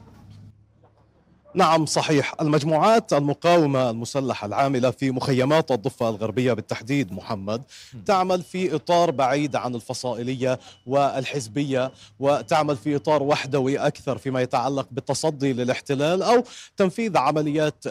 نعم 1.56 1.86
صحيح. 1.86 2.34
المجموعات 2.40 3.12
المقاومة 3.12 3.90
المسلحة 3.90 4.46
العاملة 4.46 4.90
في 4.90 5.10
مخيمات 5.10 5.70
الضفة 5.70 6.08
الغربية 6.08 6.52
بالتحديد 6.52 7.12
محمد 7.12 7.62
تعمل 8.06 8.42
في 8.42 8.74
إطار 8.74 9.10
بعيد 9.10 9.56
عن 9.56 9.74
الفصائلية 9.74 10.58
والحزبية 10.86 11.92
وتعمل 12.20 12.76
في 12.76 12.96
إطار 12.96 13.22
وحدوي 13.22 13.78
أكثر 13.78 14.18
فيما 14.18 14.42
يتعلق 14.42 14.86
بالتصدي 14.90 15.52
للاحتلال 15.52 16.22
أو 16.22 16.44
تنفيذ 16.76 17.16
عمليات 17.16 17.88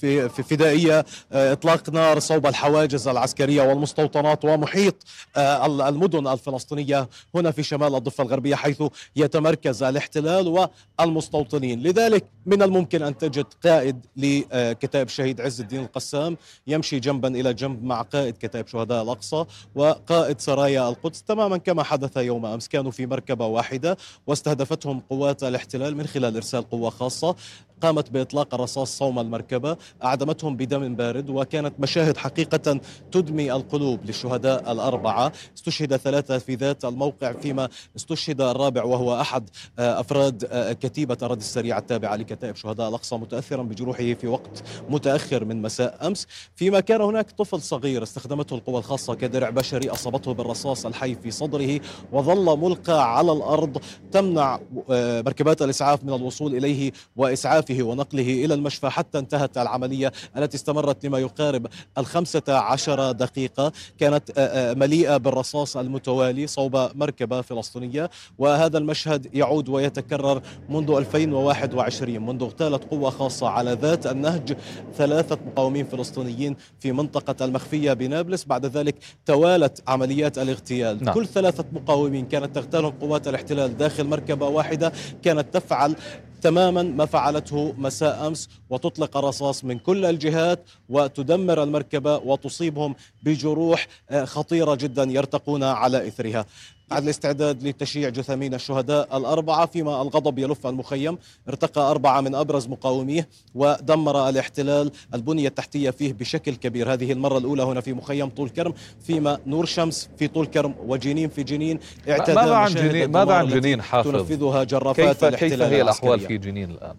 في 0.00 0.28
فدائية 0.28 1.04
إطلاق 1.32 1.90
نار 1.90 2.18
صوب 2.18 2.46
الحواجز 2.46 3.08
العسكرية 3.08 3.62
والمستوطنات 3.62 4.44
ومحيط 4.44 4.94
المدن 5.36 6.26
الفلسطينية 6.26 7.08
هنا 7.34 7.50
في 7.50 7.62
شمال 7.62 7.94
الضفة 7.94 8.24
الغربية 8.24 8.54
حيث 8.54 8.82
يتمركز 9.16 9.82
الاحتلال 9.82 10.68
والمستوطنين. 11.00 11.82
لذلك 11.82 12.24
من 12.46 12.62
الممكن 12.62 13.03
أن 13.08 13.18
تجد 13.18 13.46
قائد 13.64 14.06
لكتائب 14.16 15.06
الشهيد 15.06 15.40
عز 15.40 15.60
الدين 15.60 15.80
القسام 15.80 16.36
يمشي 16.66 17.00
جنبا 17.00 17.28
إلى 17.28 17.54
جنب 17.54 17.84
مع 17.84 18.02
قائد 18.02 18.36
كتائب 18.36 18.66
شهداء 18.66 19.02
الأقصى 19.02 19.44
وقائد 19.74 20.40
سرايا 20.40 20.88
القدس. 20.88 21.22
تماما 21.22 21.56
كما 21.56 21.82
حدث 21.82 22.16
يوم 22.16 22.46
أمس 22.46 22.68
كانوا 22.68 22.90
في 22.90 23.06
مركبة 23.06 23.46
واحدة 23.46 23.96
واستهدفتهم 24.26 25.00
قوات 25.00 25.42
الاحتلال 25.44 25.96
من 25.96 26.06
خلال 26.06 26.36
إرسال 26.36 26.70
قوة 26.70 26.90
خاصة. 26.90 27.36
قامت 27.84 28.10
بإطلاق 28.10 28.54
الرصاص 28.54 28.98
صوم 28.98 29.18
المركبة 29.18 29.76
أعدمتهم 30.04 30.56
بدم 30.56 30.94
بارد 30.94 31.30
وكانت 31.30 31.74
مشاهد 31.78 32.16
حقيقة 32.16 32.80
تدمي 33.12 33.52
القلوب 33.52 34.04
للشهداء 34.04 34.72
الأربعة. 34.72 35.32
استشهد 35.56 35.96
ثلاثة 35.96 36.38
في 36.38 36.54
ذات 36.54 36.84
الموقع 36.84 37.32
فيما 37.32 37.68
استشهد 37.96 38.40
الرابع 38.40 38.84
وهو 38.84 39.20
أحد 39.20 39.50
أفراد 39.78 40.44
كتيبة 40.80 41.16
الرد 41.22 41.36
السريع 41.38 41.78
التابعة 41.78 42.16
لكتائب 42.16 42.56
شهداء 42.56 42.88
الأقصى 42.88 43.16
متأثرا 43.16 43.62
بجروحه 43.62 44.14
في 44.14 44.26
وقت 44.26 44.62
متأخر 44.88 45.44
من 45.44 45.62
مساء 45.62 46.06
أمس. 46.06 46.26
فيما 46.54 46.80
كان 46.80 47.00
هناك 47.00 47.30
طفل 47.30 47.62
صغير 47.62 48.02
استخدمته 48.02 48.54
القوى 48.54 48.78
الخاصة 48.78 49.14
كدرع 49.14 49.50
بشري 49.50 49.90
أصابته 49.90 50.34
بالرصاص 50.34 50.86
الحي 50.86 51.14
في 51.14 51.30
صدره 51.30 51.80
وظل 52.12 52.58
ملقى 52.58 53.16
على 53.16 53.32
الأرض 53.32 53.82
تمنع 54.12 54.60
مركبات 54.88 55.62
الإسعاف 55.62 56.04
من 56.04 56.14
الوصول 56.14 56.54
إليه 56.56 56.92
وإسعافه 57.16 57.73
ونقله 57.82 58.44
إلى 58.44 58.54
المشفى 58.54 58.88
حتى 58.88 59.18
انتهت 59.18 59.58
العملية 59.58 60.12
التي 60.36 60.56
استمرت 60.56 61.06
لما 61.06 61.18
يقارب 61.18 61.66
الخمسة 61.98 62.42
عشر 62.48 63.12
دقيقة. 63.12 63.72
كانت 63.98 64.32
مليئة 64.76 65.16
بالرصاص 65.16 65.76
المتوالي 65.76 66.46
صوب 66.46 66.76
مركبة 66.94 67.40
فلسطينية. 67.40 68.10
وهذا 68.38 68.78
المشهد 68.78 69.34
يعود 69.34 69.68
ويتكرر 69.68 70.42
منذ 70.68 70.90
2021 70.90 72.26
منذ 72.26 72.42
اغتالت 72.42 72.84
قوة 72.84 73.10
خاصة 73.10 73.48
على 73.48 73.72
ذات 73.72 74.06
النهج 74.06 74.56
ثلاثة 74.96 75.38
مقاومين 75.46 75.86
فلسطينيين 75.86 76.56
في 76.80 76.92
منطقة 76.92 77.44
المخفية 77.44 77.92
بنابلس. 77.92 78.44
بعد 78.44 78.66
ذلك 78.66 78.94
توالت 79.26 79.82
عمليات 79.88 80.38
الاغتيال. 80.38 81.04
نعم. 81.04 81.14
كل 81.14 81.26
ثلاثة 81.26 81.64
مقاومين 81.72 82.26
كانت 82.26 82.54
تغتالهم 82.54 82.92
قوات 83.00 83.28
الاحتلال 83.28 83.76
داخل 83.76 84.04
مركبة 84.04 84.48
واحدة 84.48 84.92
كانت 85.22 85.54
تفعل 85.54 85.96
تماما 86.44 86.82
ما 86.82 87.06
فعلته 87.06 87.74
مساء 87.78 88.26
أمس 88.26 88.48
وتطلق 88.70 89.16
رصاص 89.16 89.64
من 89.64 89.78
كل 89.78 90.04
الجهات 90.04 90.60
وتدمر 90.88 91.62
المركبة 91.62 92.16
وتصيبهم 92.16 92.94
بجروح 93.22 93.86
خطيرة 94.24 94.74
جدا 94.74 95.02
يرتقون 95.02 95.62
على 95.62 96.08
إثرها. 96.08 96.46
بعد 96.90 97.02
الاستعداد 97.02 97.62
لتشييع 97.62 98.08
جثامين 98.08 98.54
الشهداء 98.54 99.16
الأربعة 99.16 99.66
فيما 99.66 100.02
الغضب 100.02 100.38
يلف 100.38 100.66
المخيم 100.66 101.18
ارتقى 101.48 101.90
أربعة 101.90 102.20
من 102.20 102.34
أبرز 102.34 102.68
مقاوميه 102.68 103.28
ودمر 103.54 104.28
الاحتلال 104.28 104.90
البنية 105.14 105.48
التحتية 105.48 105.90
فيه 105.90 106.12
بشكل 106.12 106.54
كبير. 106.54 106.92
هذه 106.92 107.12
المرة 107.12 107.38
الأولى 107.38 107.62
هنا 107.62 107.80
في 107.80 107.92
مخيم 107.92 108.28
طول 108.28 108.48
كرم 108.48 108.74
فيما 109.00 109.38
نور 109.46 109.64
شمس 109.64 110.08
في 110.18 110.28
طول 110.28 110.46
كرم 110.46 110.74
وجنين 110.86 111.28
في 111.28 111.42
جنين. 111.42 111.78
اعتدى 112.08 112.34
ماذا 112.34 112.54
عن 112.54 112.74
جنين؟ 112.74 113.10
ماذا 113.10 113.32
عن 113.32 113.48
جنين 113.48 113.82
حافظ؟ 113.82 114.10
تنفذها 114.10 114.64
جرافات 114.64 115.06
كيف 115.06 115.24
الاحتلال 115.24 115.50
كيف 115.50 115.62
هي 115.62 115.82
الأحوال 115.82 116.20
في 116.20 116.38
جنين 116.38 116.70
الآن؟ 116.70 116.96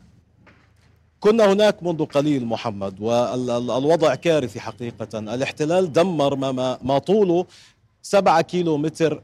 كنا 1.20 1.54
هناك 1.54 1.84
منذ 1.84 2.06
قليل 2.06 2.46
محمد 2.46 3.02
والوضع 3.02 4.16
كارثي 4.16 4.60
حقيقة. 4.60 5.20
الاحتلال 5.20 5.94
دمر 5.94 6.36
ما, 6.36 6.78
ما 6.82 6.98
طوله 6.98 7.46
سبعة 8.02 8.42
كيلو 8.42 8.78
متر 8.78 9.22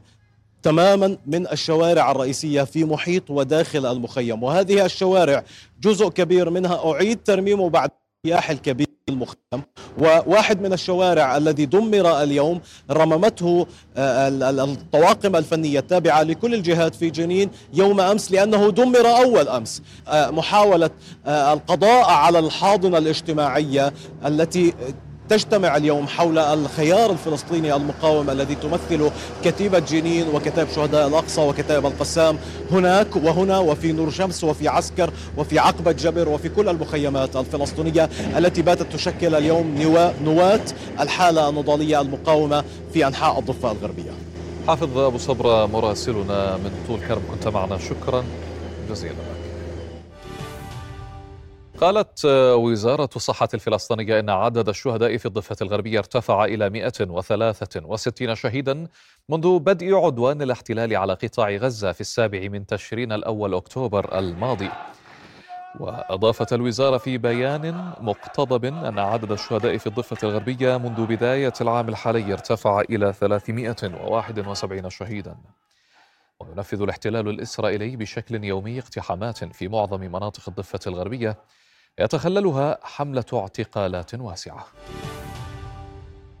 تماما 0.62 1.16
من 1.26 1.46
الشوارع 1.46 2.10
الرئيسية 2.10 2.62
في 2.62 2.84
محيط 2.84 3.30
وداخل 3.30 3.86
المخيم. 3.86 4.42
وهذه 4.42 4.84
الشوارع 4.84 5.44
جزء 5.80 6.08
كبير 6.08 6.50
منها 6.50 6.92
أعيد 6.92 7.18
ترميمه 7.24 7.70
بعد 7.70 7.90
الرياح 8.24 8.50
الكبير 8.50 8.86
المخيم. 9.08 9.62
وواحد 9.98 10.62
من 10.62 10.72
الشوارع 10.72 11.36
الذي 11.36 11.66
دمر 11.66 12.22
اليوم 12.22 12.60
رممته 12.90 13.66
الطواقم 13.96 15.36
الفنية 15.36 15.78
التابعة 15.78 16.22
لكل 16.22 16.54
الجهات 16.54 16.94
في 16.94 17.10
جنين 17.10 17.50
يوم 17.74 18.00
أمس 18.00 18.32
لأنه 18.32 18.70
دمر 18.70 19.06
أول 19.06 19.48
أمس. 19.48 19.82
محاولة 20.08 20.90
القضاء 21.26 22.04
على 22.10 22.38
الحاضنة 22.38 22.98
الاجتماعية 22.98 23.92
التي 24.26 24.74
تجتمع 25.28 25.76
اليوم 25.76 26.06
حول 26.06 26.38
الخيار 26.38 27.10
الفلسطيني 27.10 27.76
المقاوم 27.76 28.30
الذي 28.30 28.54
تمثله 28.54 29.10
كتيبة 29.44 29.78
جنين 29.78 30.28
وكتائب 30.28 30.68
شهداء 30.68 31.08
الأقصى 31.08 31.40
وكتائب 31.40 31.86
القسام. 31.86 32.38
هناك 32.70 33.16
وهنا 33.16 33.58
وفي 33.58 33.92
نور 33.92 34.10
شمس 34.10 34.44
وفي 34.44 34.68
عسكر 34.68 35.10
وفي 35.36 35.58
عقبة 35.58 35.92
جبر 35.92 36.28
وفي 36.28 36.48
كل 36.48 36.68
المخيمات 36.68 37.36
الفلسطينية 37.36 38.10
التي 38.36 38.62
باتت 38.62 38.92
تشكل 38.92 39.34
اليوم 39.34 39.74
نواة 40.24 40.60
الحالة 41.00 41.48
النضالية 41.48 42.00
المقاومة 42.00 42.64
في 42.92 43.06
أنحاء 43.06 43.38
الضفة 43.38 43.72
الغربية. 43.72 44.12
حافظ 44.68 44.98
أبو 44.98 45.18
صبرة 45.18 45.66
مراسلنا 45.66 46.56
من 46.56 46.70
طول 46.88 47.00
كرم 47.08 47.22
كنت 47.30 47.48
معنا. 47.48 47.78
شكرا. 47.78 48.24
جزيلا. 48.90 49.14
قالت 51.82 52.24
وزارة 52.54 53.08
الصحة 53.16 53.48
الفلسطينية 53.54 54.20
إن 54.20 54.30
عدد 54.30 54.68
الشهداء 54.68 55.16
في 55.16 55.26
الضفة 55.26 55.56
الغربية 55.62 55.98
ارتفع 55.98 56.44
إلى 56.44 56.70
163 56.70 58.34
شهيدا 58.34 58.86
منذ 59.28 59.58
بدء 59.58 59.94
عدوان 59.94 60.42
الاحتلال 60.42 60.96
على 60.96 61.12
قطاع 61.12 61.50
غزة 61.50 61.92
في 61.92 62.00
السابع 62.00 62.48
من 62.48 62.66
تشرين 62.66 63.12
الأول 63.12 63.54
أكتوبر 63.54 64.18
الماضي. 64.18 64.70
وأضافت 65.80 66.52
الوزارة 66.52 66.98
في 66.98 67.18
بيان 67.18 67.92
مقتضب 68.00 68.64
أن 68.64 68.98
عدد 68.98 69.32
الشهداء 69.32 69.76
في 69.76 69.86
الضفة 69.86 70.28
الغربية 70.28 70.76
منذ 70.76 71.06
بداية 71.06 71.52
العام 71.60 71.88
الحالي 71.88 72.32
ارتفع 72.32 72.80
إلى 72.80 73.12
371 73.12 74.90
شهيدا. 74.90 75.36
وينفذ 76.40 76.82
الاحتلال 76.82 77.28
الإسرائيلي 77.28 77.96
بشكل 77.96 78.44
يومي 78.44 78.78
اقتحامات 78.78 79.44
في 79.44 79.68
معظم 79.68 80.00
مناطق 80.00 80.42
الضفة 80.48 80.80
الغربية 80.86 81.36
يتخللها 81.98 82.78
حملة 82.82 83.24
اعتقالات 83.32 84.14
واسعة. 84.14 84.66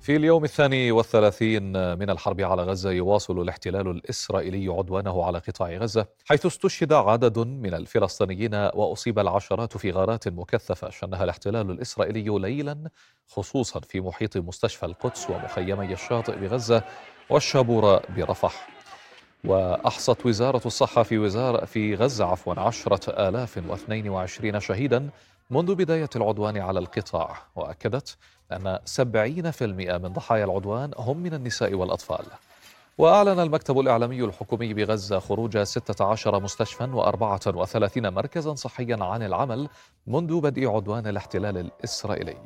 في 0.00 0.16
اليوم 0.16 0.44
الثاني 0.44 0.92
والثلاثين 0.92 1.62
من 1.98 2.10
الحرب 2.10 2.40
على 2.40 2.62
غزة 2.62 2.90
يواصل 2.90 3.40
الاحتلال 3.40 3.88
الإسرائيلي 3.90 4.68
عدوانه 4.68 5.24
على 5.24 5.38
قطاع 5.38 5.76
غزة 5.76 6.06
حيث 6.24 6.46
استشهد 6.46 6.92
عدد 6.92 7.38
من 7.38 7.74
الفلسطينيين 7.74 8.54
وأصيب 8.54 9.18
العشرات 9.18 9.76
في 9.76 9.90
غارات 9.90 10.28
مكثفة 10.28 10.90
شنها 10.90 11.24
الاحتلال 11.24 11.70
الإسرائيلي 11.70 12.38
ليلا 12.38 12.90
خصوصا 13.28 13.80
في 13.80 14.00
محيط 14.00 14.36
مستشفى 14.36 14.86
القدس 14.86 15.30
ومخيمي 15.30 15.92
الشاطئ 15.92 16.36
بغزة 16.36 16.82
والشابورة 17.30 18.02
برفح. 18.16 18.68
وأحصت 19.44 20.26
وزارة 20.26 20.62
الصحة 20.66 21.02
في 21.02 21.18
وزارة 21.18 21.64
في 21.64 21.94
غزة 21.94 22.24
عفوا 22.24 22.54
عشرة 22.60 23.28
آلاف 23.28 23.60
واثنين 23.68 24.08
وعشرين 24.08 24.60
شهيدا 24.60 25.10
منذ 25.52 25.74
بداية 25.74 26.08
العدوان 26.16 26.58
على 26.58 26.78
القطاع 26.78 27.36
وأكدت 27.56 28.16
أن 28.52 28.78
70% 28.84 29.62
من 29.98 30.08
ضحايا 30.08 30.44
العدوان 30.44 30.90
هم 30.96 31.16
من 31.16 31.34
النساء 31.34 31.74
والأطفال. 31.74 32.24
وأعلن 32.98 33.40
المكتب 33.40 33.80
الإعلامي 33.80 34.24
الحكومي 34.24 34.74
بغزة 34.74 35.18
خروج 35.18 35.58
16 35.58 36.40
مستشفى 36.40 36.84
و34 36.84 37.98
مركزا 37.98 38.54
صحيا 38.54 39.04
عن 39.04 39.22
العمل 39.22 39.68
منذ 40.06 40.40
بدء 40.40 40.68
عدوان 40.70 41.06
الاحتلال 41.06 41.58
الإسرائيلي. 41.58 42.36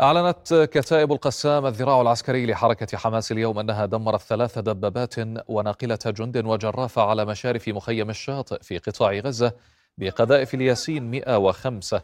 أعلنت 0.00 0.68
كتائب 0.72 1.12
القسام 1.12 1.66
الذراع 1.66 2.00
العسكري 2.00 2.46
لحركة 2.46 2.96
حماس 2.98 3.32
اليوم 3.32 3.58
أنها 3.58 3.86
دمرت 3.86 4.20
ثلاث 4.20 4.58
دبابات 4.58 5.14
وناقلة 5.48 5.98
جند 6.06 6.36
وجرافة 6.36 7.02
على 7.02 7.24
مشارف 7.24 7.68
مخيم 7.68 8.10
الشاطئ 8.10 8.62
في 8.62 8.78
قطاع 8.78 9.12
غزة 9.12 9.52
بقذائف 9.98 10.54
الياسين 10.54 11.10
105 11.10 12.02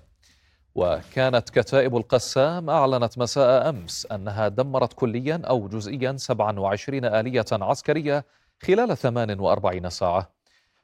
وكانت 0.75 1.50
كتائب 1.50 1.96
القسام 1.96 2.70
أعلنت 2.70 3.18
مساء 3.18 3.68
أمس 3.68 4.06
أنها 4.06 4.49
دمرت 4.49 4.92
كليا 4.92 5.42
أو 5.44 5.68
جزئيا 5.68 6.16
27 6.16 7.04
آلية 7.04 7.44
عسكرية 7.52 8.25
خلال 8.62 8.96
48 8.96 9.90
ساعة. 9.90 10.30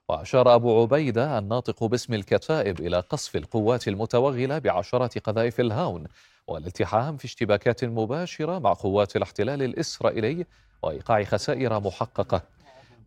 وأشار 0.09 0.55
أبو 0.55 0.83
عبيدة 0.83 1.39
الناطق 1.39 1.85
باسم 1.85 2.15
الكتائب 2.15 2.81
إلى 2.81 3.01
قصف 3.01 3.37
القوات 3.37 3.89
المتوغلة 3.89 4.59
بعشرات 4.59 5.19
قذائف 5.19 5.61
الهاون 5.61 6.07
والالتحام 6.47 7.17
في 7.17 7.25
اشتباكات 7.25 7.85
مباشرة 7.85 8.59
مع 8.59 8.73
قوات 8.73 9.17
الاحتلال 9.17 9.63
الإسرائيلي 9.63 10.47
وإيقاع 10.83 11.25
خسائر 11.25 11.81
محققة. 11.81 12.43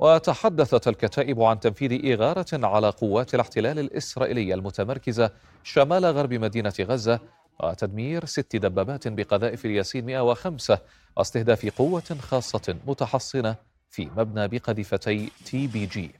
وتحدثت 0.01 0.87
الكتائب 0.87 1.41
عن 1.41 1.59
تنفيذ 1.59 2.11
إغارة 2.13 2.45
على 2.53 2.89
قوات 2.89 3.35
الاحتلال 3.35 3.79
الإسرائيلي 3.79 4.53
المتمركزة 4.53 5.31
شمال 5.63 6.05
غرب 6.05 6.33
مدينة 6.33 6.73
غزة 6.79 7.19
وتدمير 7.63 8.25
ست 8.25 8.55
دبابات 8.55 9.07
بقذائف 9.07 9.65
الياسين 9.65 10.05
105 10.05 10.79
واستهداف 11.17 11.65
قوة 11.77 12.17
خاصة 12.21 12.75
متحصنة 12.87 13.55
في 13.89 14.09
مبنى 14.17 14.47
بقذيفتي 14.47 15.31
تي 15.45 15.67
بي 15.67 15.85
جي 15.85 16.11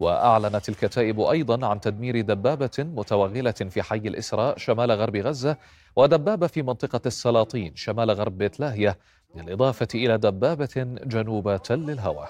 وأعلنت 0.00 0.68
الكتائب 0.68 1.20
أيضا 1.20 1.66
عن 1.66 1.80
تدمير 1.80 2.20
دبابة 2.20 2.70
متوغلة 2.78 3.50
في 3.50 3.82
حي 3.82 3.96
الإسراء 3.96 4.58
شمال 4.58 4.92
غرب 4.92 5.16
غزة 5.16 5.56
ودبابة 5.96 6.46
في 6.46 6.62
منطقة 6.62 7.00
السلاطين 7.06 7.76
شمال 7.76 8.10
غرب 8.10 8.38
بيت 8.38 8.60
لاهية 8.60 8.98
بالإضافة 9.34 9.88
إلى 9.94 10.18
دبابة 10.18 10.84
جنوب 11.04 11.62
تل 11.62 11.90
الهوى. 11.90 12.26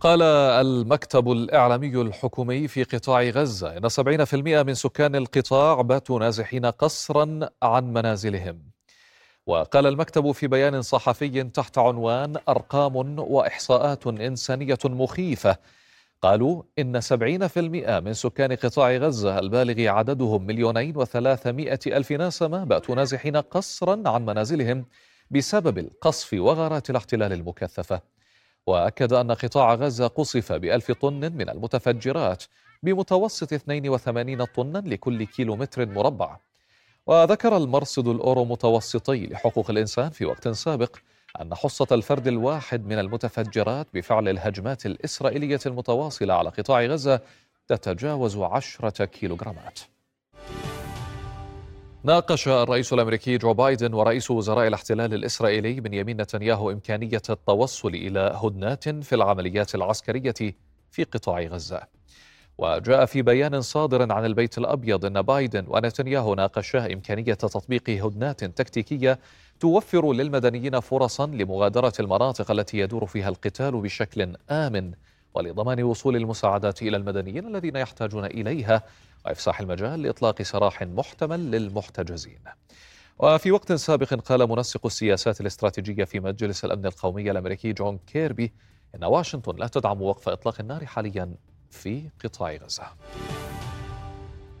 قال 0.00 0.22
المكتب 0.22 1.32
الإعلامي 1.32 2.00
الحكومي 2.00 2.68
في 2.68 2.82
قطاع 2.82 3.22
غزة 3.22 3.76
إن 3.76 3.88
70% 3.88 4.34
من 4.62 4.74
سكان 4.74 5.16
القطاع 5.16 5.80
باتوا 5.80 6.18
نازحين 6.18 6.66
قسرا 6.66 7.48
عن 7.62 7.92
منازلهم. 7.92 8.62
وقال 9.46 9.86
المكتب 9.86 10.32
في 10.32 10.46
بيان 10.46 10.82
صحفي 10.82 11.42
تحت 11.42 11.78
عنوان 11.78 12.36
أرقام 12.48 13.18
وإحصاءات 13.18 14.06
إنسانية 14.06 14.78
مخيفة. 14.84 15.56
قالوا 16.22 16.62
إن 16.78 17.00
70% 17.00 18.00
من 18.00 18.14
سكان 18.14 18.52
قطاع 18.52 18.96
غزة 18.96 19.38
البالغ 19.38 19.88
عددهم 19.88 20.46
مليونين 20.46 20.96
وثلاثمائة 20.96 21.80
ألف 21.86 22.12
نسمة 22.12 22.64
باتوا 22.64 22.94
نازحين 22.94 23.36
قسرا 23.36 24.02
عن 24.06 24.26
منازلهم 24.26 24.86
بسبب 25.30 25.78
القصف 25.78 26.32
وغارات 26.34 26.90
الاحتلال 26.90 27.32
المكثفة. 27.32 28.15
وأكد 28.66 29.12
أن 29.12 29.32
قطاع 29.32 29.74
غزة 29.74 30.06
قصف 30.06 30.52
بألف 30.52 30.92
طن 30.92 31.32
من 31.32 31.48
المتفجرات 31.48 32.44
بمتوسط 32.82 33.52
82 33.52 34.44
طنا 34.44 34.78
لكل 34.78 35.24
كيلو 35.24 35.56
متر 35.56 35.86
مربع. 35.86 36.36
وذكر 37.06 37.56
المرصد 37.56 38.08
الأورو 38.08 38.44
متوسطي 38.44 39.26
لحقوق 39.26 39.70
الإنسان 39.70 40.10
في 40.10 40.24
وقت 40.24 40.48
سابق 40.48 40.96
أن 41.40 41.54
حصة 41.54 41.86
الفرد 41.92 42.26
الواحد 42.26 42.86
من 42.86 42.98
المتفجرات 42.98 43.86
بفعل 43.94 44.28
الهجمات 44.28 44.86
الإسرائيلية 44.86 45.60
المتواصلة 45.66 46.34
على 46.34 46.50
قطاع 46.50 46.84
غزة 46.84 47.20
تتجاوز 47.68 48.36
عشرة 48.36 49.04
كيلوغرامات. 49.04 49.78
ناقش 52.04 52.48
الرئيس 52.48 52.92
الأمريكي 52.92 53.38
جو 53.38 53.54
بايدن 53.54 53.94
ورئيس 53.94 54.30
وزراء 54.30 54.66
الاحتلال 54.66 55.14
الإسرائيلي 55.14 55.80
بنيامين 55.80 56.20
نتنياهو 56.20 56.70
إمكانية 56.70 57.22
التوصل 57.30 57.88
إلى 57.88 58.38
هدنات 58.44 58.88
في 58.88 59.14
العمليات 59.14 59.74
العسكرية 59.74 60.34
في 60.90 61.04
قطاع 61.04 61.40
غزة. 61.40 61.82
وجاء 62.58 63.06
في 63.06 63.22
بيان 63.22 63.60
صادر 63.60 64.12
عن 64.12 64.24
البيت 64.24 64.58
الأبيض 64.58 65.04
أن 65.04 65.22
بايدن 65.22 65.64
ونتنياهو 65.68 66.34
ناقشا 66.34 66.92
إمكانية 66.92 67.34
تطبيق 67.34 67.90
هدنات 67.90 68.44
تكتيكية 68.44 69.18
توفر 69.60 70.12
للمدنيين 70.12 70.80
فرصا 70.80 71.26
لمغادرة 71.26 71.92
المناطق 72.00 72.50
التي 72.50 72.78
يدور 72.78 73.06
فيها 73.06 73.28
القتال 73.28 73.80
بشكل 73.80 74.36
آمن 74.50 74.92
ولضمان 75.36 75.82
وصول 75.82 76.16
المساعدات 76.16 76.82
إلى 76.82 76.96
المدنيين 76.96 77.46
الذين 77.46 77.76
يحتاجون 77.76 78.24
إليها 78.24 78.82
وإفساح 79.24 79.60
المجال 79.60 80.02
لإطلاق 80.02 80.42
سراح 80.42 80.82
محتمل 80.82 81.50
للمحتجزين. 81.50 82.40
وفي 83.18 83.52
وقت 83.52 83.72
سابق 83.72 84.14
قال 84.14 84.48
منسق 84.48 84.86
السياسات 84.86 85.40
الاستراتيجية 85.40 86.04
في 86.04 86.20
مجلس 86.20 86.64
الأمن 86.64 86.86
القومي 86.86 87.30
الأمريكي 87.30 87.72
جون 87.72 87.98
كيربي 88.06 88.52
إن 88.94 89.04
واشنطن 89.04 89.56
لا 89.56 89.66
تدعم 89.66 90.02
وقف 90.02 90.28
إطلاق 90.28 90.56
النار 90.60 90.86
حاليا 90.86 91.34
في 91.70 92.10
قطاع 92.24 92.54
غزة. 92.54 92.86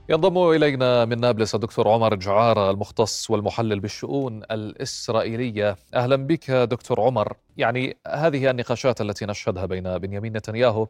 ينضم 0.08 0.50
إلينا 0.50 1.04
من 1.04 1.20
نابلس 1.20 1.54
الدكتور 1.54 1.88
عمر 1.88 2.14
جعارة 2.14 2.70
المختص 2.70 3.30
والمحلل 3.30 3.80
بالشؤون 3.80 4.42
الإسرائيلية 4.50 5.76
أهلا 5.94 6.16
بك 6.16 6.50
دكتور 6.50 7.00
عمر 7.00 7.36
يعني 7.56 7.96
هذه 8.06 8.50
النقاشات 8.50 9.00
التي 9.00 9.26
نشهدها 9.26 9.66
بين 9.66 9.98
بنيامين 9.98 10.36
نتنياهو 10.36 10.88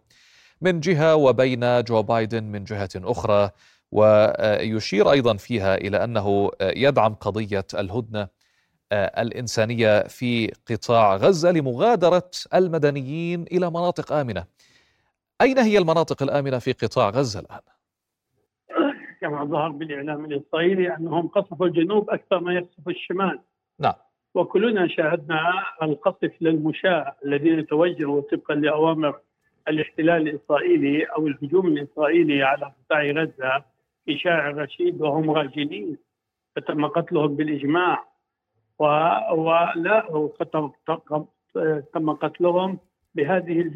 من 0.60 0.80
جهة 0.80 1.14
وبين 1.14 1.82
جو 1.82 2.02
بايدن 2.02 2.44
من 2.44 2.64
جهة 2.64 2.88
أخرى 2.96 3.50
ويشير 3.92 5.10
أيضا 5.10 5.36
فيها 5.36 5.74
إلى 5.74 6.04
أنه 6.04 6.50
يدعم 6.60 7.14
قضية 7.14 7.66
الهدنة 7.74 8.28
الإنسانية 8.92 10.02
في 10.02 10.52
قطاع 10.70 11.16
غزة 11.16 11.50
لمغادرة 11.50 12.30
المدنيين 12.54 13.42
إلى 13.42 13.70
مناطق 13.70 14.12
آمنة. 14.12 14.44
أين 15.40 15.58
هي 15.58 15.78
المناطق 15.78 16.22
الآمنة 16.22 16.58
في 16.58 16.72
قطاع 16.72 17.10
غزة 17.10 17.40
الآن؟ 17.40 17.60
كما 19.20 19.44
ظهر 19.44 19.68
بالإعلام 19.68 20.24
الإسرائيلي 20.24 20.96
أنهم 20.96 21.28
قصفوا 21.28 21.66
الجنوب 21.66 22.10
أكثر 22.10 22.40
ما 22.40 22.54
يقصف 22.54 22.88
الشمال. 22.88 23.38
نعم. 23.80 23.94
وكلنا 24.34 24.88
شاهدنا 24.88 25.64
القصف 25.82 26.32
للمشاة 26.40 27.16
الذين 27.24 27.66
توجهوا 27.66 28.20
طبقا 28.20 28.54
لأوامر 28.54 29.18
الاحتلال 29.68 30.28
الإسرائيلي 30.28 31.04
أو 31.04 31.26
الهجوم 31.26 31.66
الإسرائيلي 31.66 32.42
على 32.42 32.72
قطاع 32.86 33.02
غزة 33.02 33.64
في 34.04 34.18
شارع 34.18 34.50
رشيد 34.50 35.02
وهم 35.02 35.30
راجلين 35.30 35.98
فتم 36.56 36.86
قتلهم 36.86 37.36
بالإجماع 37.36 38.04
ولا 38.78 40.06
تم 41.92 42.12
قتلهم 42.12 42.78
بهذه 43.14 43.72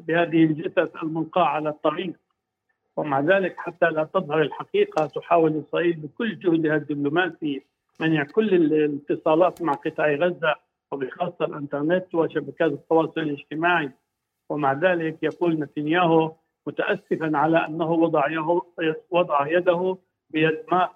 بهذه 0.00 0.44
الجثث 0.44 1.02
الملقاة 1.02 1.44
على 1.44 1.68
الطريق 1.68 2.12
ومع 2.98 3.20
ذلك 3.20 3.56
حتى 3.56 3.86
لا 3.86 4.04
تظهر 4.04 4.42
الحقيقة 4.42 5.06
تحاول 5.06 5.58
إسرائيل 5.58 5.96
بكل 5.96 6.38
جهدها 6.38 6.76
الدبلوماسي 6.76 7.62
منع 8.00 8.24
كل 8.24 8.54
الاتصالات 8.54 9.62
مع 9.62 9.72
قطاع 9.72 10.14
غزة 10.14 10.54
وبخاصة 10.92 11.44
الإنترنت 11.44 12.14
وشبكات 12.14 12.72
التواصل 12.72 13.20
الاجتماعي. 13.20 13.90
ومع 14.50 14.72
ذلك 14.72 15.22
يقول 15.22 15.60
نتنياهو 15.60 16.32
متاسفا 16.66 17.30
على 17.34 17.66
أنه 17.66 17.90
وضع 17.90 18.26
وضع 19.10 19.46
يده 19.46 19.98
بيد 20.30 20.58
ماسك 20.72 20.92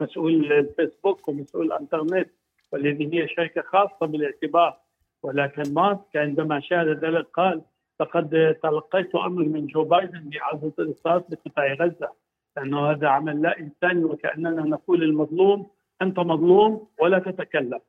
مسؤول 0.00 0.52
الفيسبوك 0.52 1.28
ومسؤول 1.28 1.66
الإنترنت 1.66 2.30
والذي 2.72 3.14
هي 3.14 3.28
شركة 3.28 3.62
خاصة 3.62 4.06
بالاعتبار. 4.06 4.78
ولكن 5.22 5.74
ماسك 5.74 6.16
عندما 6.16 6.60
شاهد 6.60 7.04
ذلك 7.04 7.26
قال 7.34 7.62
لقد 8.02 8.56
تلقيت 8.62 9.14
أمر 9.14 9.44
من 9.44 9.66
جو 9.66 9.84
بايدن 9.84 10.30
باعاده 10.30 10.72
الاتصالات 10.78 11.26
بقطاع 11.30 11.72
غزة 11.72 12.12
لأنه 12.56 12.90
هذا 12.90 13.08
عمل 13.08 13.42
لا 13.42 13.58
انساني 13.58 14.04
وكأننا 14.04 14.62
نقول 14.62 15.00
للمظلوم 15.00 15.66
أنت 16.02 16.18
مظلوم 16.18 16.88
ولا 17.00 17.18
تتكلم. 17.18 17.80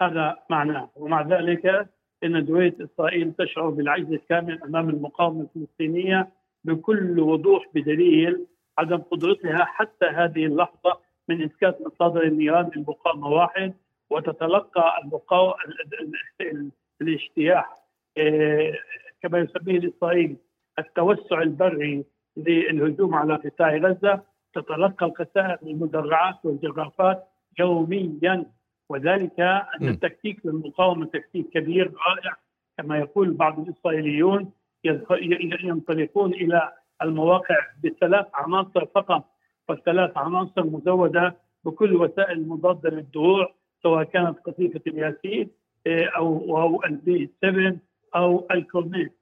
هذا 0.00 0.36
معناه. 0.50 0.90
ومع 0.96 1.22
ذلك 1.22 1.88
إن 2.24 2.44
دوله 2.44 2.72
إسرائيل 2.80 3.32
تشعر 3.32 3.68
بالعجز 3.70 4.12
الكامل 4.12 4.62
أمام 4.62 4.88
المقاومة 4.88 5.40
الفلسطينية 5.42 6.28
بكل 6.64 7.20
وضوح 7.20 7.66
بدليل 7.74 8.46
عدم 8.78 8.96
قدرتها 8.96 9.64
حتى 9.64 10.06
هذه 10.06 10.46
اللحظة 10.46 11.00
من 11.28 11.42
إسكات 11.42 11.78
مصادر 11.86 12.22
النيران 12.22 12.70
المقاومه 12.76 13.28
واحد 13.28 13.74
وتتلقى 14.10 15.00
المقاومه 15.04 15.54
الاجتياح 17.00 17.78
آه، 18.18 18.72
كما 19.22 19.38
يسميه 19.38 19.78
الاسرائيلي 19.78 20.36
التوسع 20.78 21.42
البري 21.42 22.04
للهجوم 22.36 23.14
على 23.14 23.34
قطاع 23.34 23.76
غزة 23.76 24.22
تتلقى 24.54 25.06
الخسائر 25.06 25.58
من 25.62 25.70
المدرعات 25.70 26.34
والجرافات 26.44 27.24
يوميا. 27.58 28.46
وذلك 28.88 29.40
أن 29.40 29.88
التكتيك 29.88 30.46
للمقاومة 30.46 31.06
تكتيك 31.06 31.48
كبير 31.48 31.92
رائع 32.08 32.36
كما 32.78 32.98
يقول 32.98 33.32
بعض 33.32 33.60
الإسرائيليون 33.60 34.52
ينطلقون 35.64 36.34
إلى 36.34 36.72
المواقع 37.02 37.56
بثلاث 37.84 38.26
عناصر 38.34 38.86
فقط 38.86 39.24
والثلاث 39.68 40.16
عناصر 40.16 40.66
مزودة 40.66 41.36
بكل 41.64 41.96
وسائل 41.96 42.48
مضادة 42.48 42.90
للدروع 42.90 43.54
سواء 43.82 44.04
كانت 44.04 44.38
قذيفه 44.38 44.80
الياسين 44.86 45.50
إيه، 45.86 46.08
أو 46.08 46.58
الآر 46.62 46.84
بي 46.84 47.07
جي 47.07 47.30
7 47.42 47.76
أو 48.16 48.46
الكورنيت 48.50 49.12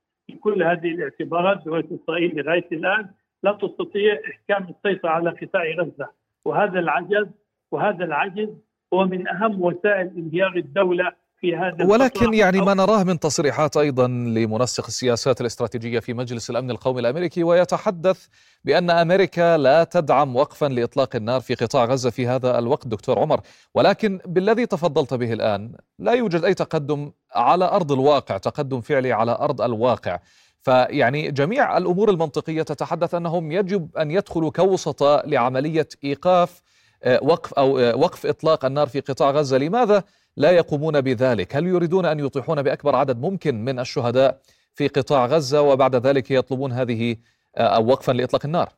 كل 0.41 0.63
هذه 0.63 0.89
الاعتبارات 0.89 1.65
دولة 1.65 1.85
إسرائيل 2.03 2.37
لغاية 2.37 2.69
الآن 2.73 3.09
لا 3.43 3.53
تستطيع 3.53 4.21
إحكام 4.31 4.69
السيطرة 4.69 5.11
على 5.11 5.31
قطاع 5.31 5.65
غزة. 5.79 6.11
وهذا 6.45 6.79
العجز 6.79 7.29
وهذا 7.73 8.05
العجز 8.05 8.49
هو 8.95 9.05
من 9.05 9.29
أهم 9.29 9.63
وسائل 9.63 10.07
انهيار 10.17 10.57
الدولة 10.57 11.13
في 11.41 11.57
هذا 11.57 11.85
ولكن 11.87 12.35
يعني 12.35 12.61
ما 12.61 12.75
نراه 12.75 13.05
من 13.05 13.19
تصريحات 13.19 13.77
أيضا 13.77 14.09
لمنسق 14.09 14.87
السياسات 14.87 15.41
الاستراتيجية 15.41 15.99
في 15.99 16.15
مجلس 16.15 16.51
الأمن 16.51 16.71
القومي 16.71 17.01
الأمريكي 17.01 17.45
ويتحدث 17.45 18.27
بأن 18.65 18.91
أمريكا 18.91 19.57
لا 19.57 19.85
تدعم 19.85 20.37
وقفا 20.37 20.67
لإطلاق 20.67 21.17
النار 21.17 21.41
في 21.41 21.55
قطاع 21.55 21.85
غزة 21.85 22.11
في 22.11 22.27
هذا 22.27 22.59
الوقت 22.59 22.89
دكتور 22.89 23.19
عمر، 23.19 23.41
ولكن 23.75 24.21
بالذي 24.27 24.67
تفضلت 24.67 25.15
به 25.15 25.33
الآن 25.33 25.73
لا 25.99 26.13
يوجد 26.13 26.45
أي 26.45 26.55
تقدم 26.55 27.13
على 27.35 27.65
أرض 27.65 27.93
الواقع، 27.93 28.37
تقدم 28.37 28.81
فعلي 28.81 29.13
على 29.13 29.33
أرض 29.33 29.63
الواقع. 29.63 30.19
فيعني 30.63 31.31
جميع 31.31 31.77
الأمور 31.77 32.11
المنطقية 32.11 32.63
تتحدث 32.63 33.15
أنهم 33.15 33.53
يجب 33.53 33.97
أن 33.97 34.11
يدخلوا 34.11 34.51
كوسطاء 34.51 35.29
لعملية 35.29 35.89
إيقاف 36.05 36.63
آه، 37.03 37.21
وقف 37.23 37.55
أو 37.55 37.79
آه، 37.79 37.97
وقف 37.97 38.27
إطلاق 38.27 38.65
النار 38.65 38.87
في 38.87 39.01
قطاع 39.01 39.31
غزة، 39.31 39.59
لماذا 39.59 40.05
لا 40.37 40.51
يقومون 40.51 41.01
بذلك؟ 41.01 41.57
هل 41.57 41.67
يريدون 41.67 42.05
أن 42.05 42.21
يطيحون 42.21 42.63
بأكبر 42.63 42.97
عدد 42.97 43.21
ممكن 43.21 43.65
من 43.65 43.79
الشهداء 43.79 44.41
في 44.75 44.89
قطاع 44.89 45.27
غزة 45.27 45.63
وبعد 45.63 45.97
ذلك 45.97 46.31
يطلبون 46.31 46.73
هذه 46.73 47.17
آه، 47.57 47.77
أو 47.77 47.87
وقفا 47.87 48.13
لإطلاق 48.13 48.47
النار؟ 48.47 48.69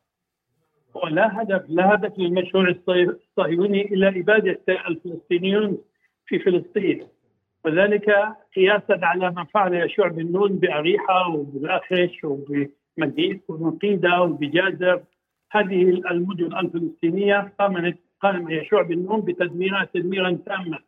ولا 0.95 1.41
هدف 1.41 1.65
لا 1.67 1.93
هدف 1.93 2.19
للمشروع 2.19 2.75
الصهيوني 2.89 3.81
الا 3.81 4.09
إبادة 4.09 4.59
الفلسطينيون 4.87 5.77
في 6.25 6.39
فلسطين 6.39 7.07
وذلك 7.65 8.09
قياسا 8.55 8.99
على 9.01 9.31
ما 9.31 9.45
فعل 9.53 9.73
يشوع 9.73 10.07
بن 10.07 10.31
نون 10.31 10.51
بأريحة 10.51 11.29
وبالأخش 11.29 12.23
وبمدينه 12.23 13.39
وبقيده 13.47 14.21
وبجازر 14.21 15.03
هذه 15.51 15.81
المدن 16.11 16.57
الفلسطينية 16.57 17.53
قام 17.59 17.93
قام 18.21 18.49
يشوع 18.49 18.81
بن 18.81 19.05
نون 19.05 19.21
بتدميرها 19.21 19.87
تدميرا 19.93 20.37
تاما 20.45 20.79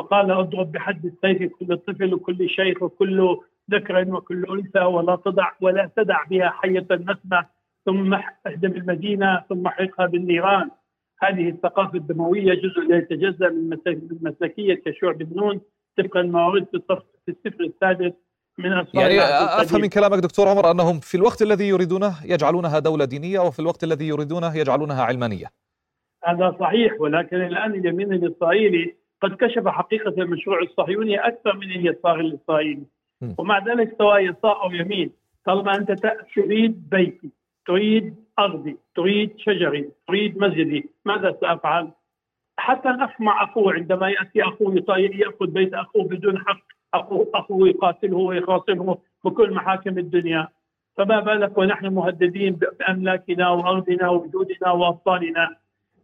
فقال 0.00 0.30
اضرب 0.30 0.72
بحد 0.72 1.04
السيف 1.06 1.52
كل 1.52 1.76
طفل 1.76 2.14
وكل 2.14 2.50
شيخ 2.50 2.82
وكل 2.82 3.38
ذكر 3.70 4.14
وكل 4.14 4.46
أنثى 4.50 4.80
ولا 4.80 5.16
تضع 5.16 5.50
ولا 5.60 5.90
تدع 5.96 6.24
بها 6.24 6.50
حية 6.50 6.86
نسمه 6.90 7.46
ثم 7.86 8.14
اهدم 8.46 8.72
المدينة 8.72 9.42
ثم 9.48 9.66
احرقها 9.66 10.06
بالنيران 10.06 10.70
هذه 11.22 11.48
الثقافة 11.48 11.98
الدموية 11.98 12.54
جزء 12.54 12.80
لا 12.88 12.96
يتجزأ 12.96 13.48
من 13.48 13.78
مسلكية 14.22 14.82
يشوع 14.86 15.12
بن 15.12 15.36
نون 15.36 15.60
طبقا 15.98 16.22
ما 16.22 16.46
ورد 16.46 16.66
في 16.70 16.76
الصف 16.76 17.02
في 17.26 17.32
السفر 17.32 17.64
السادس 17.64 18.12
من 18.58 18.84
يعني 18.94 19.20
أفهم 19.20 19.80
من 19.80 19.88
كلامك 19.88 20.18
دكتور 20.18 20.48
عمر 20.48 20.70
أنهم 20.70 21.00
في 21.00 21.16
الوقت 21.16 21.42
الذي 21.42 21.68
يريدونه 21.68 22.14
يجعلونها 22.24 22.78
دولة 22.78 23.04
دينية 23.04 23.40
وفي 23.40 23.58
الوقت 23.58 23.84
الذي 23.84 24.08
يريدونه 24.08 24.56
يجعلونها 24.56 25.02
علمانية. 25.02 25.46
هذا 26.24 26.56
صحيح 26.60 27.00
ولكن 27.00 27.36
الآن 27.36 27.74
اليمين 27.74 28.12
الاسرائيلي 28.12 28.99
قد 29.22 29.34
كشف 29.34 29.68
حقيقة 29.68 30.22
المشروع 30.22 30.62
الصهيوني 30.62 31.18
أكثر 31.18 31.56
من 31.56 31.70
اليسار 31.70 32.20
الاسرائيلي 32.20 32.86
ومع 33.38 33.58
ذلك 33.58 33.94
سواء 33.98 34.20
يسار 34.20 34.62
أو 34.62 34.72
يمين 34.72 35.10
طالما 35.44 35.76
أنت 35.76 35.92
تريد 36.34 36.90
بيتي 36.90 37.30
تريد 37.66 38.14
أرضي 38.38 38.76
تريد 38.96 39.38
شجري 39.38 39.90
تريد 40.08 40.38
مسجدي 40.38 40.90
ماذا 41.04 41.36
سأفعل؟ 41.40 41.90
حتى 42.58 42.90
الاخ 42.90 43.20
مع 43.20 43.44
أخوه 43.44 43.72
عندما 43.72 44.08
يأتي 44.08 44.42
أخوه 44.42 44.84
يأخذ 44.88 45.46
بيت 45.46 45.74
أخوه 45.74 46.04
بدون 46.04 46.38
حق 46.38 46.62
اخوه 46.94 47.30
أخوه 47.34 47.68
يقاتله 47.68 48.16
ويخاصمه 48.16 48.98
بكل 49.24 49.54
محاكم 49.54 49.98
الدنيا. 49.98 50.48
فما 50.96 51.20
بالك 51.20 51.58
ونحن 51.58 51.86
مهددين 51.86 52.52
بأملاكنا 52.52 53.50
وأرضنا 53.50 54.08
وجودنا 54.08 54.70
واطفالنا 54.70 55.56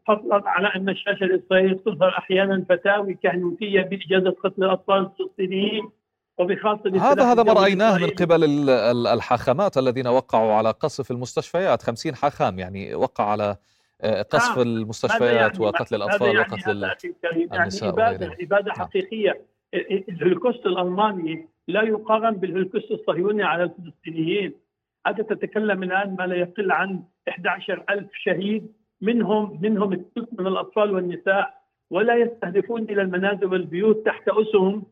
فضلا 0.07 0.42
على 0.47 0.69
أن 0.77 0.88
الشاشة 0.88 1.25
الإسرائيلية 1.25 1.77
تظهر 1.77 2.09
أحيانا 2.19 2.64
فتاوي 2.69 3.14
كهنوتية 3.14 3.83
بإجازة 3.83 4.31
قتل 4.31 4.64
الأطفال 4.64 4.97
الفلسطينيين 4.97 5.90
وبخاصة 6.38 7.12
هذا 7.12 7.33
هذا 7.33 7.42
ما 7.42 7.53
رأيناه 7.53 7.99
من 7.99 8.11
قبل 8.11 8.69
الحاخامات 9.07 9.79
الذين 9.79 10.07
وقعوا 10.07 10.53
على 10.53 10.71
قصف 10.71 11.11
المستشفيات 11.11 11.83
50 11.83 12.14
حاخام 12.14 12.59
يعني 12.59 12.95
وقع 12.95 13.25
على 13.25 13.57
آه، 14.01 14.23
قصف 14.23 14.59
نعم. 14.59 14.69
المستشفيات 14.69 15.53
يعني 15.53 15.59
وقتل 15.59 15.97
الأطفال 15.97 16.27
يعني 16.27 16.38
وقتل 16.38 16.83
يعني 17.25 17.62
النساء 17.62 17.88
اباده 17.88 18.37
اباده 18.40 18.73
نعم. 18.77 18.87
حقيقية 18.87 19.42
الهولوكوست 20.09 20.66
الألماني 20.66 21.49
لا 21.69 21.83
يقارن 21.83 22.37
بالهولوكوست 22.37 22.90
الصهيوني 22.90 23.42
على 23.42 23.62
الفلسطينيين 23.62 24.53
أنت 25.07 25.21
تتكلم 25.21 25.83
الآن 25.83 26.16
ما 26.19 26.27
لا 26.27 26.37
يقل 26.37 26.73
عن 26.73 27.03
11000 27.29 28.07
شهيد 28.12 28.73
منهم 29.07 29.59
منهم 29.62 29.92
الثلث 29.92 30.29
من 30.38 30.47
الأطفال 30.47 30.95
والنساء 30.95 31.45
ولا 31.90 32.14
يستهدفون 32.14 32.83
إلى 32.83 33.03
المنازل 33.03 33.47
والبيوت 33.47 34.07
تحت 34.07 34.29
أسهم. 34.29 34.83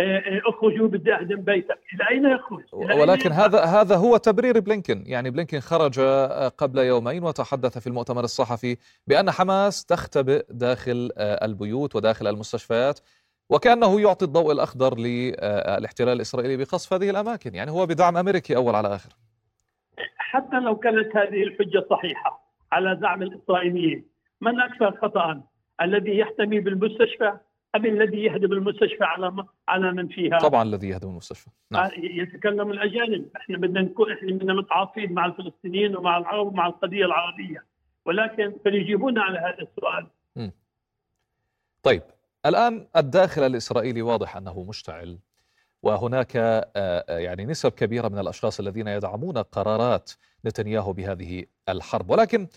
آه، 0.00 0.18
آه، 0.18 0.40
اخرجوا 0.46 0.88
بدي 0.88 1.14
أهدم 1.14 1.40
بيتك، 1.40 1.78
إلى 1.94 2.08
أين 2.10 2.24
يخرج؟ 2.24 2.62
إلى 2.74 3.00
ولكن 3.00 3.32
أين 3.32 3.40
هذا 3.40 3.64
هذا 3.64 3.96
هو 3.96 4.16
تبرير 4.16 4.60
بلينكن، 4.60 5.02
يعني 5.06 5.30
بلينكن 5.30 5.60
خرج 5.60 5.98
آه، 5.98 6.48
قبل 6.48 6.78
يومين 6.78 7.24
وتحدث 7.24 7.78
في 7.78 7.86
المؤتمر 7.86 8.24
الصحفي 8.24 8.76
بأن 9.06 9.30
حماس 9.30 9.84
تختبئ 9.84 10.44
داخل 10.50 11.10
البيوت 11.18 11.96
وداخل 11.96 12.26
المستشفيات 12.26 13.00
وكأنه 13.50 14.00
يعطي 14.00 14.24
الضوء 14.24 14.52
الأخضر 14.52 14.98
للاحتلال 14.98 16.12
الإسرائيلي 16.12 16.56
بقصف 16.56 16.92
هذه 16.92 17.10
الأماكن، 17.10 17.54
يعني 17.54 17.70
هو 17.70 17.86
بدعم 17.86 18.16
أمريكي 18.16 18.56
أول 18.56 18.74
على 18.74 18.94
آخر. 18.94 19.10
حتى 20.16 20.56
لو 20.60 20.76
كانت 20.76 21.16
هذه 21.16 21.42
الحجة 21.42 21.86
صحيحة 21.90 22.43
على 22.74 22.98
زعم 23.00 23.22
الإسرائيليين 23.22 24.04
من 24.40 24.60
أكثر 24.60 24.96
خطأ 25.02 25.42
الذي 25.82 26.18
يحتمي 26.18 26.60
بالمستشفى 26.60 27.32
أم 27.76 27.86
الذي 27.86 28.24
يهدم 28.24 28.52
المستشفى 28.52 29.04
على 29.04 29.44
على 29.68 29.92
من 29.92 30.08
فيها؟ 30.08 30.38
طبعا 30.38 30.62
الذي 30.62 30.88
يهدم 30.88 31.08
المستشفى 31.08 31.50
نعم. 31.70 31.84
آه، 31.84 31.90
يتكلم 31.96 32.70
الأجانب، 32.70 33.28
إحنا 33.36 33.58
بدنا 33.58 33.80
نكون 33.80 34.12
إحنا 34.12 34.32
بدنا 34.32 34.54
متعاطفين 34.54 35.12
مع 35.12 35.26
الفلسطينيين 35.26 35.96
ومع 35.96 36.18
العرب 36.18 36.46
ومع 36.46 36.66
القضية 36.66 37.04
العربية، 37.04 37.64
ولكن 38.04 38.52
فليجيبونا 38.64 39.22
على 39.22 39.38
هذا 39.38 39.68
السؤال. 39.68 40.06
م. 40.36 40.50
طيب 41.82 42.02
الآن 42.46 42.86
الداخل 42.96 43.42
الإسرائيلي 43.42 44.02
واضح 44.02 44.36
أنه 44.36 44.64
مشتعل 44.68 45.18
وهناك 45.82 46.36
آه، 46.36 46.66
آه، 46.76 47.18
يعني 47.18 47.46
نسب 47.46 47.70
كبيرة 47.70 48.08
من 48.08 48.18
الأشخاص 48.18 48.60
الذين 48.60 48.88
يدعمون 48.88 49.38
قرارات 49.38 50.12
نتنياهو 50.46 50.92
بهذه 50.92 51.44
الحرب. 51.68 52.10
ولكن 52.10 52.48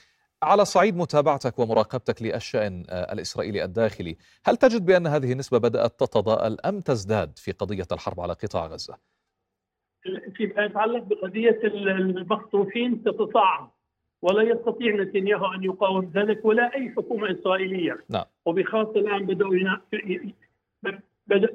على 0.44 0.66
صعيد 0.66 0.98
متابعتك 0.98 1.60
ومراقبتك 1.60 2.22
للشأن 2.22 2.84
آه، 2.90 3.14
الإسرائيلي 3.14 3.64
الداخلي 3.64 4.18
هل 4.46 4.58
تجد 4.58 4.86
بأن 4.86 5.08
هذه 5.08 5.32
النسبة 5.32 5.58
بدأت 5.58 6.00
تتضاءل 6.00 6.58
أم 6.66 6.80
تزداد 6.80 7.38
في 7.38 7.52
قضية 7.52 7.88
الحرب 7.92 8.20
على 8.20 8.34
قطاع 8.34 8.66
غزة؟ 8.68 8.98
فيما 10.36 10.66
يتعلق 10.66 11.04
بقضية 11.04 11.60
المخطوفين 11.64 13.04
تتصاعد 13.04 13.68
ولا 14.22 14.42
يستطيع 14.42 14.96
نتنياهو 14.96 15.54
أن 15.54 15.64
يقاوم 15.64 16.12
ذلك 16.16 16.46
ولا 16.46 16.76
أي 16.76 16.90
حكومة 16.90 17.32
إسرائيلية. 17.32 17.98
نعم. 18.10 18.26
وبخاصة 18.46 18.92
الآن 18.92 19.26
بدأوا 19.26 19.56
ينا... 19.56 19.82
بدا 21.28 21.50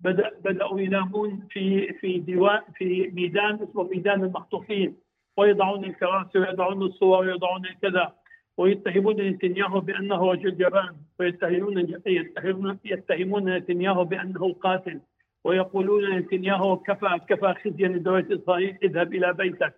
بدا 0.00 0.30
بدأوا 0.44 0.80
ينامون 0.80 1.46
في 1.50 1.92
في 1.92 2.18
ديوان 2.18 2.62
في 2.74 3.10
ميدان 3.14 3.54
اسمه 3.54 3.82
ميدان 3.82 4.24
المخطوفين. 4.24 4.96
ويضعون 5.36 5.84
الكراسي 5.84 6.38
ويضعون 6.38 6.82
الصور 6.82 7.26
ويضعون 7.26 7.62
كذا 7.82 8.12
ويتهمون 8.56 9.16
نتنياهو 9.16 9.80
بأنه 9.80 10.32
رجل 10.32 10.56
جبان 10.56 10.96
ويتهمون 11.20 11.78
يتهمون 12.06 12.78
يتهمون 12.84 13.56
نتنياهو 13.56 14.04
بأنه 14.04 14.46
القاتل 14.46 15.00
ويقولون 15.44 16.18
نتنياهو 16.18 16.76
كفى 16.76 17.20
كفى 17.28 17.54
خزيا 17.64 17.88
لدولة 17.88 18.26
إسرائيل 18.32 18.78
اذهب 18.82 19.14
إلى 19.14 19.32
بيتك. 19.32 19.74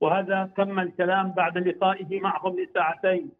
وهذا 0.00 0.50
تم 0.56 0.80
الكلام 0.80 1.32
بعد 1.32 1.58
لقائه 1.58 2.20
معهم 2.20 2.60
لساعتين. 2.60 3.30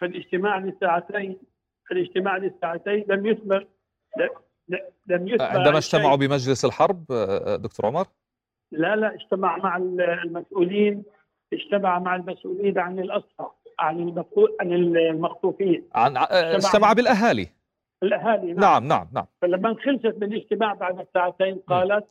فالاجتماع 0.00 0.58
لساعتين 0.58 1.36
الاجتماع 1.92 2.36
لساعتين 2.36 3.04
لم 3.08 3.26
يثمر 3.26 3.66
لم 5.06 5.28
يثمر 5.28 5.46
عندما 5.46 5.78
اجتمعوا 5.78 6.16
بمجلس 6.16 6.64
الحرب 6.64 7.04
دكتور 7.62 7.86
عمر؟ 7.86 8.06
لا 8.72 8.96
لا 8.96 9.14
اجتمع 9.14 9.56
مع 9.56 9.76
المسؤولين 9.76 11.02
اجتمع 11.52 11.98
مع 11.98 12.16
المسؤولين 12.16 12.78
عن 12.78 12.98
الاسرى 12.98 13.50
عن 13.78 14.24
عن 14.60 14.72
المخطوفين. 14.72 15.88
عن 15.94 16.16
اجتمع 16.16 16.92
بالأهالي. 16.92 17.48
الأهالي 18.02 18.52
نعم. 18.52 18.60
نعم 18.60 18.88
نعم, 18.88 19.08
نعم. 19.14 19.26
فلما 19.42 19.76
خلصت 19.84 20.16
من 20.16 20.32
الاجتماع 20.32 20.74
بعد 20.74 21.06
ساعتين 21.14 21.58
قالت 21.58 22.06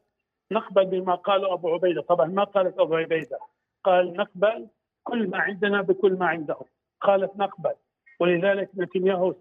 نقبل 0.52 0.86
بما 0.86 1.16
قاله 1.16 1.54
أبو 1.54 1.74
عبيدة. 1.74 2.02
طبعا 2.02 2.28
ما 2.28 2.44
قالت 2.44 2.80
أبو 2.80 2.96
عبيدة. 2.96 3.40
قال 3.84 4.14
نقبل 4.14 4.68
كل 5.04 5.30
ما 5.30 5.38
عندنا 5.38 5.82
بكل 5.82 6.14
ما 6.14 6.26
عندهم. 6.26 6.66
قالت 7.02 7.32
نقبل. 7.38 7.74
ولذلك 8.20 8.70
نتنياهو 8.78 9.36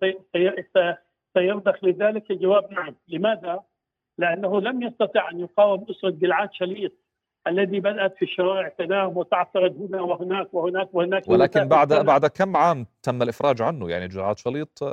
سيرضخ 1.35 1.85
لذلك 1.85 2.31
الجواب 2.31 2.72
نعم. 2.72 2.94
لماذا؟ 3.09 3.62
لأنه 4.18 4.61
لم 4.61 4.83
يستطع 4.83 5.31
أن 5.31 5.40
يقاوم 5.40 5.87
أسرة 5.90 6.11
جلعاد 6.11 6.52
شليط 6.52 6.92
الذي 7.46 7.81
بدأت 7.81 8.16
في 8.16 8.22
الشوارع 8.22 8.68
تنام 8.68 9.16
وتعترض 9.16 9.77
هنا 9.81 10.03
وهناك 10.03 10.55
وهناك 10.55 10.94
وهناك. 10.94 11.29
ولكن 11.29 11.68
بعد 11.68 11.92
بعد 11.92 12.27
كم 12.27 12.57
عام 12.57 12.87
تم 13.03 13.22
الإفراج 13.22 13.62
عنه؟ 13.62 13.90
يعني 13.90 14.09
جلعاد 14.09 14.38
شليط 14.38 14.85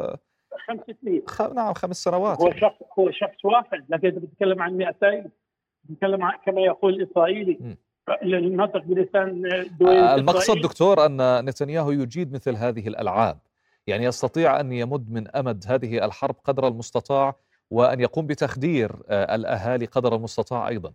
خمس 0.68 0.80
سنين. 1.02 1.22
خ... 1.28 1.42
نعم 1.42 1.74
خمس 1.74 2.04
سنوات. 2.04 2.42
هو 2.42 2.52
شخص 2.52 2.76
هو 3.00 3.12
شخص 3.12 3.46
واحد 3.46 3.86
لكن 3.90 4.10
بتتكلم 4.10 4.62
عن 4.62 4.78
200 4.78 5.30
بتتكلم 5.84 6.24
عن 6.24 6.38
كما 6.46 6.62
يقول 6.62 6.94
الإسرائيلي 6.94 7.78
النطق 8.24 8.84
بلسان 8.84 9.46
المقصد 9.92 10.62
دكتور 10.62 11.06
أن 11.06 11.46
نتنياهو 11.46 11.92
يجيد 11.92 12.34
مثل 12.34 12.56
هذه 12.56 12.88
الألعاب. 12.88 13.38
يعني 13.88 14.06
يستطيع 14.06 14.60
أن 14.60 14.72
يمد 14.72 15.12
من 15.12 15.28
أمد 15.28 15.64
هذه 15.68 16.06
الحرب 16.06 16.36
قدر 16.44 16.68
المستطاع 16.68 17.36
وأن 17.72 18.00
يقوم 18.00 18.28
بتخدير 18.28 18.92
الأهالي 19.10 19.86
قدر 19.86 20.16
المستطاع 20.16 20.68
أيضا. 20.68 20.94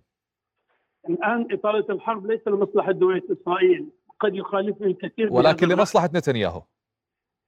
الآن 1.09 1.47
إطالة 1.53 1.87
الحرب 1.91 2.27
ليس 2.27 2.49
لمصلحة 2.49 2.93
دولة 2.93 3.23
إسرائيل 3.33 3.87
قد 4.21 4.35
يخالفني 4.35 4.87
الكثير 4.87 5.33
ولكن 5.33 5.69
لمصلحة 5.69 6.11
نتنياهو. 6.15 6.63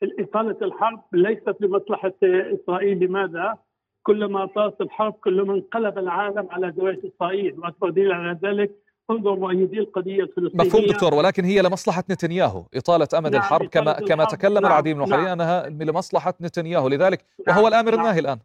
إطالة 0.02 0.56
الحرب 0.62 1.02
ليست 1.12 1.56
لمصلحة 1.60 2.12
إسرائيل 2.22 2.98
لماذا؟ 3.04 3.58
كلما 4.02 4.46
طالت 4.46 4.80
الحرب 4.80 5.12
كلما 5.12 5.54
انقلب 5.54 5.98
العالم 5.98 6.48
على 6.50 6.70
دولة 6.70 6.98
إسرائيل 7.16 7.60
وأكبر 7.60 7.90
دليل 7.90 8.12
على 8.12 8.38
ذلك 8.42 8.70
انظر 9.10 9.36
مؤيدي 9.36 9.78
القضية 9.78 10.22
الفلسطينية 10.22 10.66
مفهوم 10.66 10.84
دكتور 10.84 11.14
ولكن 11.14 11.44
هي 11.44 11.62
لمصلحة 11.62 12.04
نتنياهو. 12.10 12.64
إطالة 12.74 13.08
أمد 13.18 13.32
نعم 13.32 13.40
الحرب 13.40 13.66
كما 13.66 13.92
كما 13.92 14.24
تكلم 14.24 14.54
نعم 14.54 14.66
العديد 14.66 14.96
من 14.96 15.08
نعم. 15.08 15.26
أنها 15.26 15.68
لمصلحة 15.68 16.34
نتنياهو. 16.40 16.88
لذلك 16.88 17.24
نعم 17.48 17.56
وهو 17.56 17.68
الآمر 17.68 17.94
الناهي 17.94 18.18
الآن. 18.20 18.38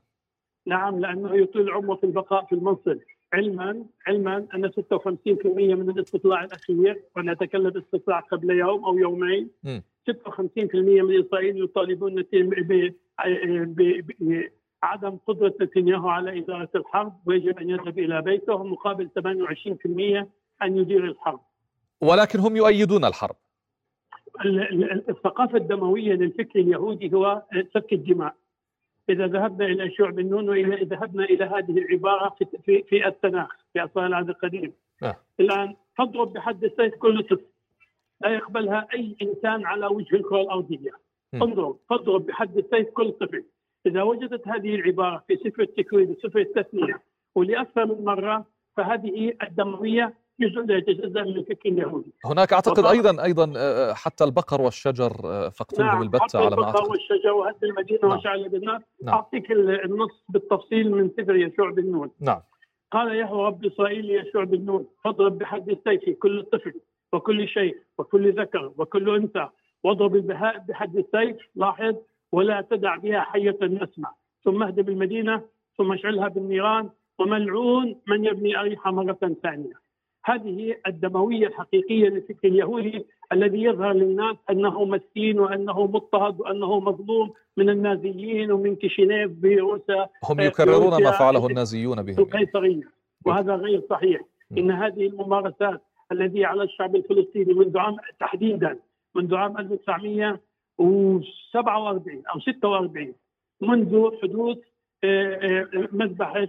نعم 0.68 1.00
لأنه 1.00 1.36
يطيل 1.36 1.70
عمره 1.70 1.96
في 1.96 2.04
البقاء 2.04 2.46
في 2.46 2.56
المنصب 2.56 2.98
علما 3.34 3.86
علما 4.08 4.48
أن 4.56 4.72
56% 4.72 5.46
من 5.46 5.90
الاستطلاع 5.90 6.44
الأخير 6.44 7.02
وأنا 7.16 7.32
أتكلم 7.32 7.78
استطلاع 7.78 8.20
قبل 8.20 8.50
يوم 8.50 8.86
أو 8.86 8.98
يومين 8.98 9.50
م. 9.64 9.80
56% 10.10 10.76
من 10.76 11.26
إسرائيل 11.26 11.64
يطالبون 11.64 12.24
بعدم 14.82 15.18
قدرة 15.28 15.54
نتنياهو 15.62 16.10
على 16.10 16.40
إدارة 16.40 16.70
الحرب 16.76 17.14
ويجب 17.26 17.60
أن 17.60 17.70
يذهب 17.70 18.00
إلى 18.00 18.22
بيته 18.22 18.64
مقابل 18.64 19.10
28% 19.20 20.28
أن 20.62 20.78
يدير 20.78 21.06
الحرب. 21.06 21.40
ولكن 22.02 22.40
هم 22.40 22.56
يؤيدون 22.56 23.06
الحرب. 23.06 23.36
الثقافة 25.10 25.58
الدموية 25.58 26.14
للفكر 26.14 26.60
اليهودي 26.60 27.14
هو 27.14 27.44
سفك 27.74 27.94
الدماء. 27.94 28.36
إذا 29.10 29.28
ذهبنا 29.28 29.66
إلى 29.66 29.92
شعب 29.92 30.20
النون 30.20 30.50
وإذا 30.50 30.76
ذهبنا 30.76 31.24
إلى 31.24 31.46
هذه 31.46 31.78
العبارة 31.78 32.36
في, 32.40 32.46
في, 32.66 32.84
في 32.84 33.08
التناخ 33.08 33.50
في 33.74 33.84
أصل 33.84 34.06
العهد 34.06 34.30
القديم. 34.30 34.74
آه. 35.04 35.16
الآن 35.40 35.76
تضرب 35.98 36.34
بحد 36.34 36.64
السيف 36.64 36.96
كل 36.96 37.24
طفل 37.24 37.46
لا 38.22 38.30
يقبلها 38.30 38.88
أي 38.94 39.16
إنسان 39.22 39.66
على 39.66 39.86
وجه 39.86 40.16
الكرة 40.16 40.42
الأرضية. 40.42 40.92
انظر 41.34 41.76
تضرب 41.90 42.26
بحد 42.26 42.58
السيف 42.58 42.90
كل 42.90 43.12
طفل 43.12 43.44
إذا 43.86 44.04
وجدت 44.04 44.48
هذه 44.48 44.76
العبارة 44.76 45.24
في 45.28 45.36
سفر 45.36 45.62
التكوين 45.62 46.10
وسفر 46.10 46.40
التثنية 46.40 47.02
ولأكثر 47.36 47.86
من 47.86 48.06
مرة 48.06 48.46
فهذه 48.78 49.34
الدموية 49.44 50.14
جزء 50.40 50.62
لا 50.62 50.78
يتجزا 50.78 51.24
من 51.24 51.46
اليهودي 51.66 52.14
هناك 52.26 52.54
أعتقد 52.54 52.86
أيضا 52.86 53.24
أيضا 53.24 53.54
حتى 53.94 54.24
البقر 54.24 54.62
والشجر 54.62 55.12
فاقتلهم 55.52 55.88
نعم 55.88 56.02
البتة 56.02 56.40
على 56.40 56.56
ما 56.56 56.64
أعتقد. 56.64 56.76
البقر 56.76 56.92
والشجر 56.92 57.32
وهد 57.32 57.64
المدينة 57.64 58.00
نعم. 58.04 58.18
وشعل 58.18 58.50
بالنار 58.50 58.82
نعم. 59.04 59.16
أعطيك 59.16 59.52
النص 59.52 60.26
بالتفصيل 60.30 60.92
من 60.92 61.10
سفر 61.18 61.36
يشوع 61.36 61.72
بن 61.72 61.92
نون. 61.92 62.12
نعم. 62.22 62.42
قال 62.92 63.16
يهوى 63.16 63.46
رب 63.46 63.66
إسرائيل 63.66 64.10
يشوع 64.12 64.44
بن 64.44 64.66
نون 64.66 64.88
فاضرب 65.04 65.38
بحد 65.38 65.70
السيف 65.70 66.10
كل 66.20 66.44
طفل 66.44 66.74
وكل 67.14 67.48
شيء 67.48 67.78
وكل 67.98 68.42
ذكر 68.42 68.72
وكل 68.78 69.16
أنثى 69.16 69.50
واضرب 69.84 70.16
البهاء 70.16 70.58
بحد 70.58 70.98
السيف 70.98 71.38
لاحظ 71.56 71.96
ولا 72.32 72.62
تدع 72.62 72.96
بها 72.96 73.22
حية 73.22 73.58
نسمع 73.62 74.14
ثم 74.44 74.64
اهدم 74.64 74.88
المدينة 74.88 75.42
ثم 75.78 75.94
اشعلها 75.94 76.28
بالنيران 76.28 76.90
وملعون 77.20 78.02
من 78.08 78.26
يبني 78.26 78.60
أريحة 78.60 78.92
مرة 78.92 79.36
ثانية. 79.44 79.87
هذه 80.28 80.76
الدموية 80.88 81.48
الحقيقية 81.48 82.10
للفكر 82.10 82.48
اليهودي 82.48 83.06
الذي 83.32 83.64
يظهر 83.64 83.94
للناس 83.94 84.36
أنه 84.50 84.86
مسكين 84.86 85.40
وأنه 85.40 85.88
مضطهد 85.88 86.40
وأنه 86.40 86.80
مظلوم 86.80 87.34
من 87.58 87.70
النازيين 87.70 88.52
ومن 88.52 88.76
كيشينيف 88.76 89.32
بروسيا 89.32 90.08
هم 90.24 90.40
يكررون 90.40 91.04
ما 91.04 91.12
فعله 91.12 91.48
النازيون 91.48 92.02
بهم. 92.02 92.20
القيصرية 92.20 92.84
وهذا 93.26 93.56
غير 93.56 93.82
صحيح. 93.90 94.22
إن 94.58 94.72
هذه 94.72 95.08
الممارسات 95.08 95.82
التي 96.12 96.46
على 96.46 96.64
الشعب 96.64 96.96
الفلسطيني 96.96 97.54
منذ 97.54 97.78
عام 97.78 97.98
تحديدا 98.20 98.80
منذ 99.16 99.36
عام 99.36 99.58
1947 99.58 102.24
أو 102.34 102.40
46 102.40 103.14
منذ 103.62 104.10
حدوث 104.22 104.58
مذبحة 105.92 106.48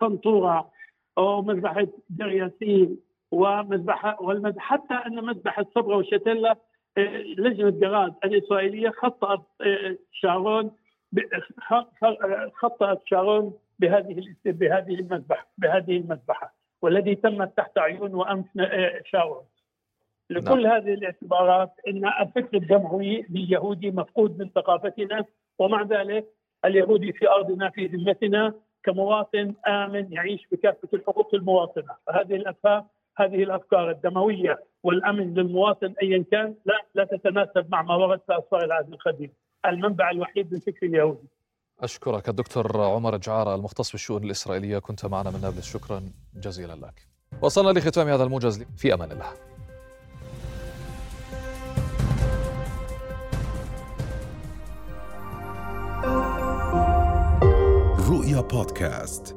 طنطورة 0.00 0.70
أو 1.18 1.42
مذبحه 1.42 1.86
دير 2.10 2.30
ياسين 2.32 2.98
ومذبحه 3.30 4.22
والمذبحة 4.22 4.76
حتى 4.76 4.94
أن 4.94 5.24
مذبحه 5.24 5.66
صبرا 5.74 5.96
وشتله 5.96 6.56
آه، 6.98 7.16
لجنة 7.16 7.70
جراد 7.70 8.14
الإسرائيلية 8.24 8.90
خطأت 8.90 9.40
آه، 9.60 9.96
شارون 10.12 10.70
خطأت 12.54 13.02
شارون 13.06 13.54
بهذه 13.78 14.34
بهذه 14.44 14.94
المذبحه 14.94 15.46
بهذه 15.58 15.96
المذبحة 15.96 16.54
والذي 16.82 17.14
تمت 17.14 17.56
تحت 17.56 17.78
عيون 17.78 18.14
وأنف 18.14 18.46
آه، 18.60 19.00
شارون 19.04 19.44
لكل 20.30 20.62
نعم. 20.62 20.72
هذه 20.72 20.94
الاعتبارات 20.94 21.72
إن 21.88 22.06
الفكر 22.06 22.56
الجمهوري 22.56 23.20
اليهودي 23.20 23.90
مفقود 23.90 24.38
من 24.38 24.48
ثقافتنا 24.48 25.24
ومع 25.58 25.82
ذلك 25.82 26.26
اليهودي 26.64 27.12
في 27.12 27.28
أرضنا 27.28 27.70
في 27.70 27.86
ذمتنا 27.86 28.54
كمواطن 28.84 29.54
آمن 29.68 30.12
يعيش 30.12 30.46
بكافة 30.52 30.88
الحقوق 30.94 31.34
المواطنة، 31.34 31.94
فهذه 32.06 32.34
الافكار 32.36 32.84
هذه 33.16 33.42
الأفكار 33.42 33.90
الدموية 33.90 34.64
والأمن 34.82 35.34
للمواطن 35.34 35.94
ايا 36.02 36.24
كان 36.30 36.54
لا 36.66 36.84
لا 36.94 37.04
تتناسب 37.04 37.66
مع 37.70 37.82
ما 37.82 37.94
ورد 37.94 38.20
في 38.26 38.38
اسفار 38.38 38.64
العهد 38.64 38.92
القديم، 38.92 39.32
المنبع 39.66 40.10
الوحيد 40.10 40.54
للفكر 40.54 40.86
اليهودي. 40.86 41.28
أشكرك 41.80 42.28
الدكتور 42.28 42.80
عمر 42.80 43.16
جعارة 43.16 43.54
المختص 43.54 43.92
بالشؤون 43.92 44.24
الإسرائيلية 44.24 44.78
كنت 44.78 45.06
معنا 45.06 45.30
من 45.30 45.40
نابلس 45.40 45.72
شكرا 45.72 46.02
جزيلا 46.36 46.72
لك. 46.72 47.08
وصلنا 47.42 47.78
لختام 47.78 48.08
هذا 48.08 48.24
الموجز 48.24 48.62
في 48.62 48.94
أمان 48.94 49.12
الله. 49.12 49.53
رؤيا 58.24 58.40
بودكاست 58.40 59.36